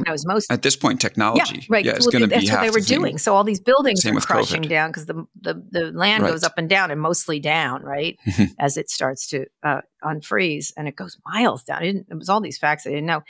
[0.07, 1.85] I was most At this point, technology, yeah, right.
[1.85, 2.99] yeah, it's Well, going to be that's what they were the thing.
[3.01, 3.19] doing.
[3.19, 4.69] So all these buildings Same are with crushing COVID.
[4.71, 6.31] down because the, the the land Right.
[6.33, 8.17] goes up and down, and mostly down, right,
[8.59, 11.83] as it starts to uh, unfreeze, and it goes miles down.
[11.85, 13.21] It was all these facts I didn't know,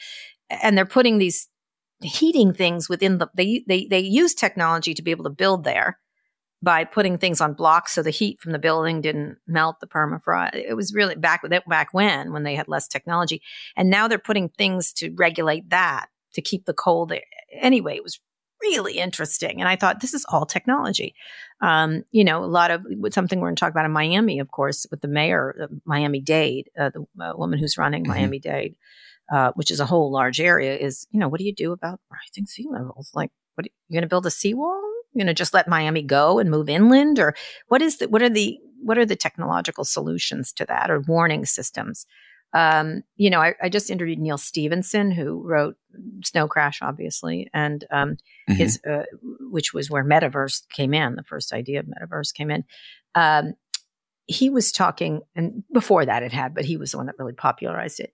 [0.48, 1.48] and they're putting these
[2.02, 5.98] heating things within the they they they use technology to be able to build there
[6.62, 10.54] by putting things on blocks so the heat from the building didn't melt the permafrost.
[10.54, 13.42] It was really back with back when when they had less technology,
[13.76, 17.12] and now they're putting things to regulate that to keep the cold.
[17.52, 18.20] Anyway, it was
[18.62, 21.14] really interesting, and I thought this is all technology.
[21.62, 24.50] Um, you know, a lot of something we're going to talk about in Miami, of
[24.50, 28.08] course, with the mayor, uh, Miami Dade, uh, the uh, woman who's running Mhm.
[28.08, 28.76] Miami Dade.
[29.32, 32.00] Uh, which is a whole large area, is you know what do you do about
[32.10, 33.12] rising sea levels?
[33.14, 34.82] Like, what you going to build a seawall?
[35.12, 37.34] You're going to just let Miami go and move inland, or
[37.68, 41.46] what is the what are the what are the technological solutions to that, or warning
[41.46, 42.06] systems?
[42.52, 45.76] Um, you know, I, I, just interviewed Neal Stephenson, who wrote
[46.24, 48.16] Snow Crash, obviously, and um,
[48.48, 48.54] mm-hmm.
[48.54, 51.14] his, uh, which was where metaverse came in.
[51.14, 52.64] The first idea of metaverse came in.
[53.14, 53.54] Um,
[54.26, 57.34] he was talking, and before that it had, but he was the one that really
[57.34, 58.12] popularized it.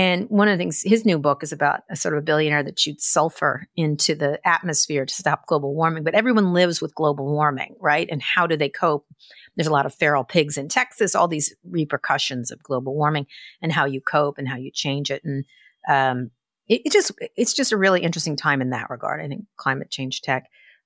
[0.00, 2.62] And one of the things, his new book is about a sort of a billionaire
[2.62, 6.04] that shoots sulfur into the atmosphere to stop global warming.
[6.04, 8.08] But everyone lives with global warming, right?
[8.10, 9.04] And how do they cope?
[9.56, 13.26] There's a lot of feral pigs in Texas, all these repercussions of global warming
[13.60, 15.22] and how you cope and how you change it.
[15.22, 15.44] And
[15.86, 16.30] um,
[16.66, 19.20] it, it just, it's just a really interesting time in that regard.
[19.20, 20.44] I think climate change tech.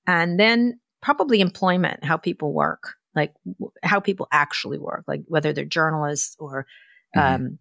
[0.08, 3.32] And then probably employment, how people work, like
[3.80, 6.66] how people actually work, like whether they're journalists or,
[7.14, 7.54] mm-hmm.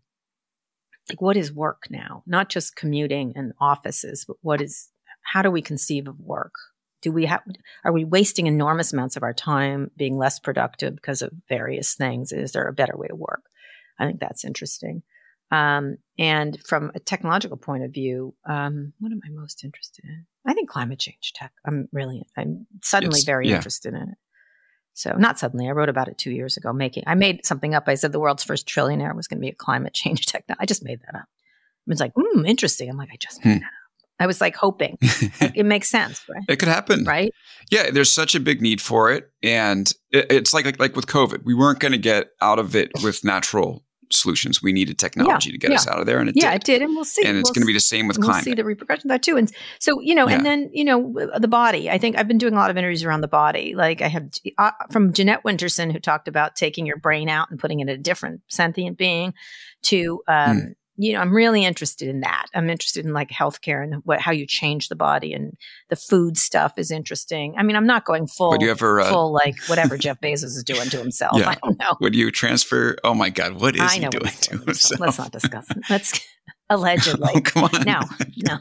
[1.10, 2.24] Like what is work now?
[2.26, 4.90] Not just commuting and offices, but what is
[5.22, 6.54] how do we conceive of work?
[7.02, 7.42] Do we have
[7.84, 12.32] are we wasting enormous amounts of our time being less productive because of various things?
[12.32, 13.44] Is there a better way to work?
[14.00, 15.04] I think that's interesting.
[15.52, 20.26] Um, and from a technological point of view, um, what am I most interested in?
[20.48, 21.52] I think climate change tech.
[21.66, 23.58] I'm really, I'm suddenly it's, very yeah.
[23.58, 24.18] interested in it.
[24.94, 26.72] So not suddenly, I wrote about it two years ago.
[26.72, 27.86] Making, I made something up.
[27.88, 30.46] I said the world's first trillionaire was going to be a climate change tech.
[30.60, 31.26] I just made that up.
[31.88, 32.90] It's like, hmm, interesting.
[32.90, 33.60] I'm like, I just made hmm.
[33.60, 33.72] that up.
[34.20, 36.44] I was like hoping it makes sense, right?
[36.48, 37.34] It could happen, right?
[37.72, 41.08] Yeah, there's such a big need for it, and it, it's like, like like with
[41.08, 43.84] COVID, we weren't going to get out of it with natural
[44.14, 44.62] solutions.
[44.62, 45.76] We needed technology yeah, to get yeah.
[45.76, 46.56] us out of there, and it yeah, did.
[46.56, 47.26] it did, and we'll see.
[47.26, 48.46] And it's we'll going to be the same with we'll climate.
[48.46, 50.36] See the repercussions of that too, and so you know, yeah.
[50.36, 51.90] and then you know, the body.
[51.90, 53.76] I think I've been doing a lot of interviews around the body.
[53.76, 57.60] Like I have uh, from Jeanette Winterson, who talked about taking your brain out and
[57.60, 59.34] putting it in a different sentient being,
[59.84, 62.48] to um, mm you know, I'm really interested in that.
[62.54, 65.58] I'm interested in like healthcare and what how you change the body and
[65.90, 67.56] the food stuff is interesting.
[67.58, 70.44] I mean, I'm not going full, Would you ever, uh, full like whatever Jeff Bezos
[70.44, 71.38] is doing to himself.
[71.38, 71.50] Yeah.
[71.50, 71.96] I don't know.
[72.00, 72.96] Would you transfer?
[73.04, 75.00] Oh my God, what is I he doing to himself?
[75.00, 75.70] Let's not discuss.
[75.72, 75.78] It.
[75.90, 76.20] Let's
[76.70, 77.32] allegedly.
[77.36, 77.84] oh, come on.
[77.86, 78.02] No,
[78.38, 78.58] no.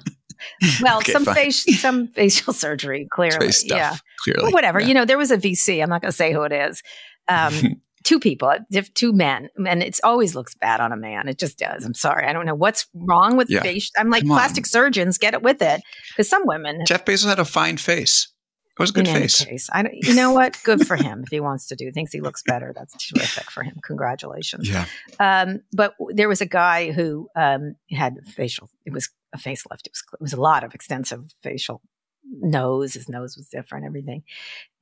[0.80, 3.52] Well, okay, some facial some facial surgery, clearly.
[3.52, 4.44] Stuff, yeah, clearly.
[4.44, 4.80] Well, whatever.
[4.80, 4.88] Yeah.
[4.88, 5.82] You know, there was a VC.
[5.82, 6.82] I'm not going to say who it is.
[7.28, 8.52] Um, two people,
[8.94, 11.28] two men, and it always looks bad on a man.
[11.28, 11.84] It just does.
[11.84, 12.26] I'm sorry.
[12.26, 13.62] I don't know what's wrong with yeah.
[13.62, 13.90] face.
[13.96, 15.80] I'm like plastic surgeons, get it with it.
[16.10, 16.84] Because some women.
[16.86, 18.28] Jeff Bezos had a fine face.
[18.72, 19.44] It was a good in face.
[19.44, 20.56] Case, I don't, you know what?
[20.64, 21.92] Good for him if he wants to do.
[21.92, 22.72] Thinks he looks better.
[22.74, 23.76] That's terrific for him.
[23.84, 24.66] Congratulations.
[24.66, 24.86] Yeah.
[25.20, 28.70] Um, but there was a guy who um, had facial.
[28.86, 29.84] It was a facelift.
[29.84, 31.82] It was it was a lot of extensive facial
[32.24, 32.94] nose.
[32.94, 34.22] His nose was different, everything.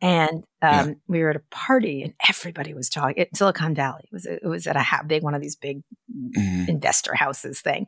[0.00, 0.94] And um, yeah.
[1.08, 3.18] we were at a party, and everybody was talking.
[3.18, 5.82] At Silicon Valley it was it was at a ha- big one of these big
[6.10, 6.68] mm.
[6.68, 7.86] investor houses thing,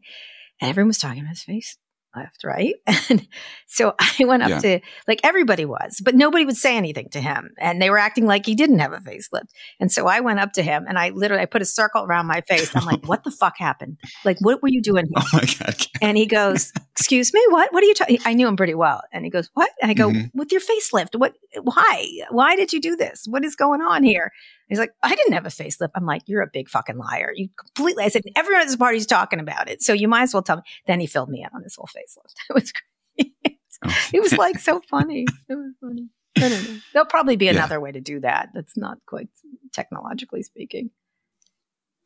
[0.61, 1.76] and everyone was talking about his face
[2.16, 2.74] left, right?
[3.11, 3.26] And
[3.66, 4.59] so I went up yeah.
[4.61, 7.50] to like everybody was, but nobody would say anything to him.
[7.59, 9.48] And they were acting like he didn't have a facelift.
[9.80, 12.26] And so I went up to him and I literally I put a circle around
[12.26, 12.74] my face.
[12.76, 13.98] I'm like, what the fuck happened?
[14.24, 15.14] Like, what were you doing here?
[15.16, 15.86] Oh my God.
[16.00, 17.72] And he goes, Excuse me, what?
[17.72, 18.18] What are you talking?
[18.26, 19.01] I knew him pretty well.
[19.12, 19.70] And he goes, What?
[19.80, 20.38] And I go, mm-hmm.
[20.38, 22.07] With your facelift, what why?
[22.30, 23.24] Why did you do this?
[23.26, 24.30] What is going on here?
[24.68, 25.90] He's like, I didn't have a facelift.
[25.95, 27.32] I'm like, you're a big fucking liar.
[27.34, 29.82] You completely, I said, everyone at this party's talking about it.
[29.82, 30.62] So you might as well tell me.
[30.86, 32.34] Then he filled me in on his whole facelift.
[32.51, 33.57] It was great.
[33.84, 34.09] Oh.
[34.12, 35.26] it was like so funny.
[35.49, 36.09] It was funny.
[36.36, 36.78] I don't know.
[36.93, 37.80] There'll probably be another yeah.
[37.80, 38.51] way to do that.
[38.55, 39.28] That's not quite
[39.72, 40.90] technologically speaking.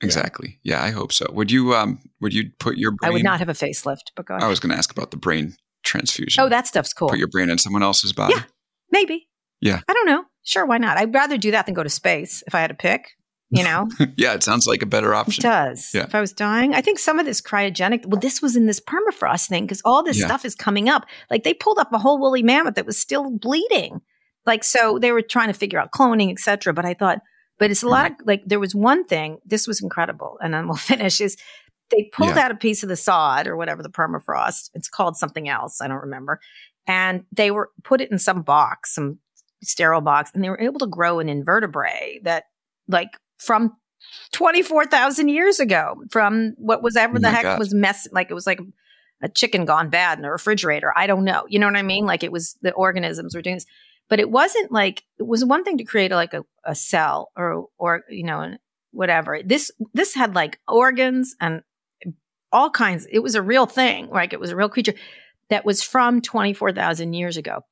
[0.03, 0.59] Exactly.
[0.62, 0.80] Yeah.
[0.80, 1.26] yeah, I hope so.
[1.32, 4.26] Would you um would you put your brain I would not have a facelift, but
[4.30, 6.42] I was going to ask about the brain transfusion.
[6.42, 7.09] Oh, that stuff's cool.
[7.09, 8.34] Put your brain in someone else's body.
[8.34, 8.42] Yeah.
[8.90, 9.28] Maybe.
[9.61, 9.80] Yeah.
[9.88, 10.24] I don't know.
[10.42, 10.99] Sure, why not?
[10.99, 13.16] I'd rather do that than go to space if I had to pick.
[13.51, 13.88] You know?
[14.16, 15.42] yeah, it sounds like a better option.
[15.42, 15.90] It does.
[15.94, 16.03] Yeah.
[16.03, 18.05] If I was dying, I think some of this cryogenic.
[18.05, 20.26] Well, this was in this permafrost thing because all this yeah.
[20.26, 21.07] stuff is coming up.
[21.30, 24.01] Like they pulled up a whole woolly mammoth that was still bleeding.
[24.44, 26.72] Like so, they were trying to figure out cloning, etc.
[26.74, 27.20] But I thought,
[27.59, 27.92] but it's a mm-hmm.
[27.92, 28.11] lot.
[28.12, 29.38] Of, like there was one thing.
[29.44, 31.20] This was incredible, and then we'll finish.
[31.20, 31.36] Is
[31.90, 32.46] they pulled yeah.
[32.46, 34.70] out a piece of the sod or whatever the permafrost.
[34.74, 35.80] It's called something else.
[35.80, 36.40] I don't remember.
[36.88, 39.18] And they were put it in some box, some
[39.62, 42.44] sterile box and they were able to grow an invertebrate that
[42.88, 43.72] like from
[44.32, 47.59] 24,000 years ago from what was ever oh the heck God.
[47.59, 48.61] was mess like it was like
[49.22, 50.92] a chicken gone bad in a refrigerator.
[50.94, 51.46] I don't know.
[51.48, 52.04] You know what I mean?
[52.04, 53.66] Like it was the organisms were doing this.
[54.09, 57.66] But it wasn't like it was one thing to create like a, a cell or
[57.78, 58.57] or you know
[58.92, 59.40] whatever.
[59.44, 61.62] This this had like organs and
[62.52, 63.07] all kinds.
[63.11, 64.09] It was a real thing.
[64.09, 64.94] Like it was a real creature
[65.50, 67.62] that was from 24,000 years ago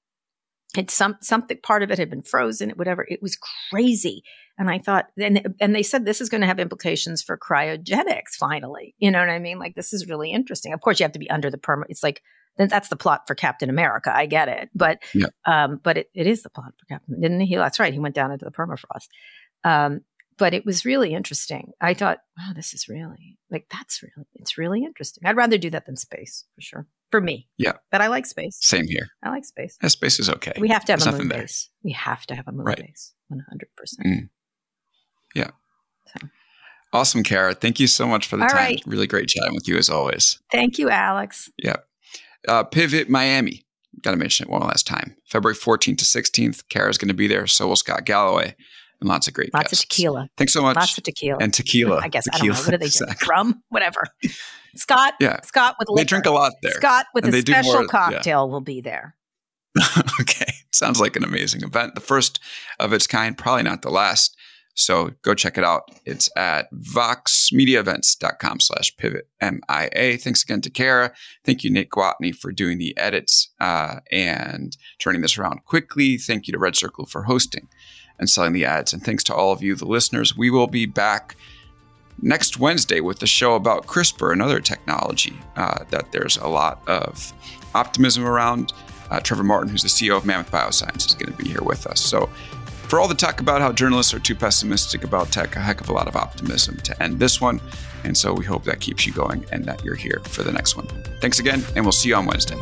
[0.77, 3.39] it's some something part of it had been frozen whatever it was
[3.71, 4.23] crazy
[4.59, 8.35] and i thought and and they said this is going to have implications for cryogenics
[8.39, 11.13] finally you know what i mean like this is really interesting of course you have
[11.13, 12.23] to be under the perma it's like
[12.57, 14.13] then that's the plot for Captain America.
[14.15, 15.27] I get it, but Yeah.
[15.45, 17.21] um, but it, it is the plot for Captain.
[17.21, 17.57] Didn't he?
[17.57, 17.93] That's right.
[17.93, 19.09] He went down into the permafrost.
[19.65, 20.03] Um,
[20.37, 21.73] but it was really interesting.
[21.81, 25.23] I thought, wow, this is really like that's really it's really interesting.
[25.27, 26.87] I'd rather do that than space for sure.
[27.11, 27.75] For me, Yeah.
[27.93, 28.57] But I like space.
[28.61, 29.07] Same here.
[29.23, 29.79] I like space.
[29.81, 30.53] Yeah, space is okay.
[30.59, 31.43] We have to have There's a moon there.
[31.43, 31.71] base.
[31.85, 32.77] We have to have a moon Right.
[32.79, 33.13] base.
[33.29, 34.07] One hundred percent.
[34.09, 34.29] Mm.
[35.37, 35.51] Yeah.
[36.93, 37.55] Awesome, Kara.
[37.55, 38.57] Thank you so much for the All time.
[38.59, 38.83] right.
[38.87, 40.39] Really great chatting with you as always.
[40.53, 41.51] Thank you, Alex.
[41.59, 41.77] Yeah.
[42.49, 43.65] Uh, Pivot Miami.
[44.03, 45.17] Got to mention it one last time.
[45.27, 46.65] February 14th to 16th.
[46.69, 47.47] Kara's going to be there.
[47.47, 48.55] So will Scott Galloway
[49.01, 49.85] and lots of great Lots guests.
[49.85, 50.29] of tequila.
[50.37, 50.77] Thanks so much.
[50.77, 51.39] Lots of tequila.
[51.41, 52.01] and tequila.
[52.03, 52.55] I guess tequila.
[52.55, 52.63] I don't know.
[52.65, 53.15] What do they exactly.
[53.19, 53.31] drink?
[53.31, 54.03] Rum, whatever.
[54.77, 55.15] Scott.
[55.21, 55.41] Yeah.
[55.43, 56.01] Scott with liquor.
[56.01, 56.73] They drink a lot there.
[56.73, 57.89] Scott with And a special more- yeah.
[57.89, 59.15] cocktail will be there.
[60.21, 60.53] okay.
[60.73, 61.95] Sounds like an amazing event.
[61.95, 62.41] The first
[62.81, 64.37] of its kind, probably not the last.
[64.75, 65.91] So go check it out.
[66.05, 70.19] It's at voxmediaevents.com slash pivot MIA.
[70.19, 71.13] Thanks again to Kara.
[71.45, 76.19] Thank you, Nate Gwatney, for doing the edits uh, and turning this around quickly.
[76.19, 77.69] Thank you to Red Circle for hosting
[78.19, 78.93] and selling the ads.
[78.93, 80.37] And thanks to all of you, the listeners.
[80.37, 81.37] We will be back
[82.21, 86.87] next Wednesday with the show about CRISPR and other technology uh, that there's a lot
[86.89, 87.33] of
[87.75, 88.73] optimism around.
[89.11, 91.87] Uh, Trevor Martin, who's the CEO of Mammoth Bioscience, is going to be here with
[91.87, 92.01] us.
[92.01, 92.31] So,
[92.89, 95.89] for all the talk about how journalists are too pessimistic about tech, a heck of
[95.89, 97.61] a lot of optimism to end this one.
[98.05, 100.77] And so, we hope that keeps you going and that you're here for the next
[100.77, 100.87] one.
[101.21, 102.61] Thanks again, and we'll see you on Wednesday.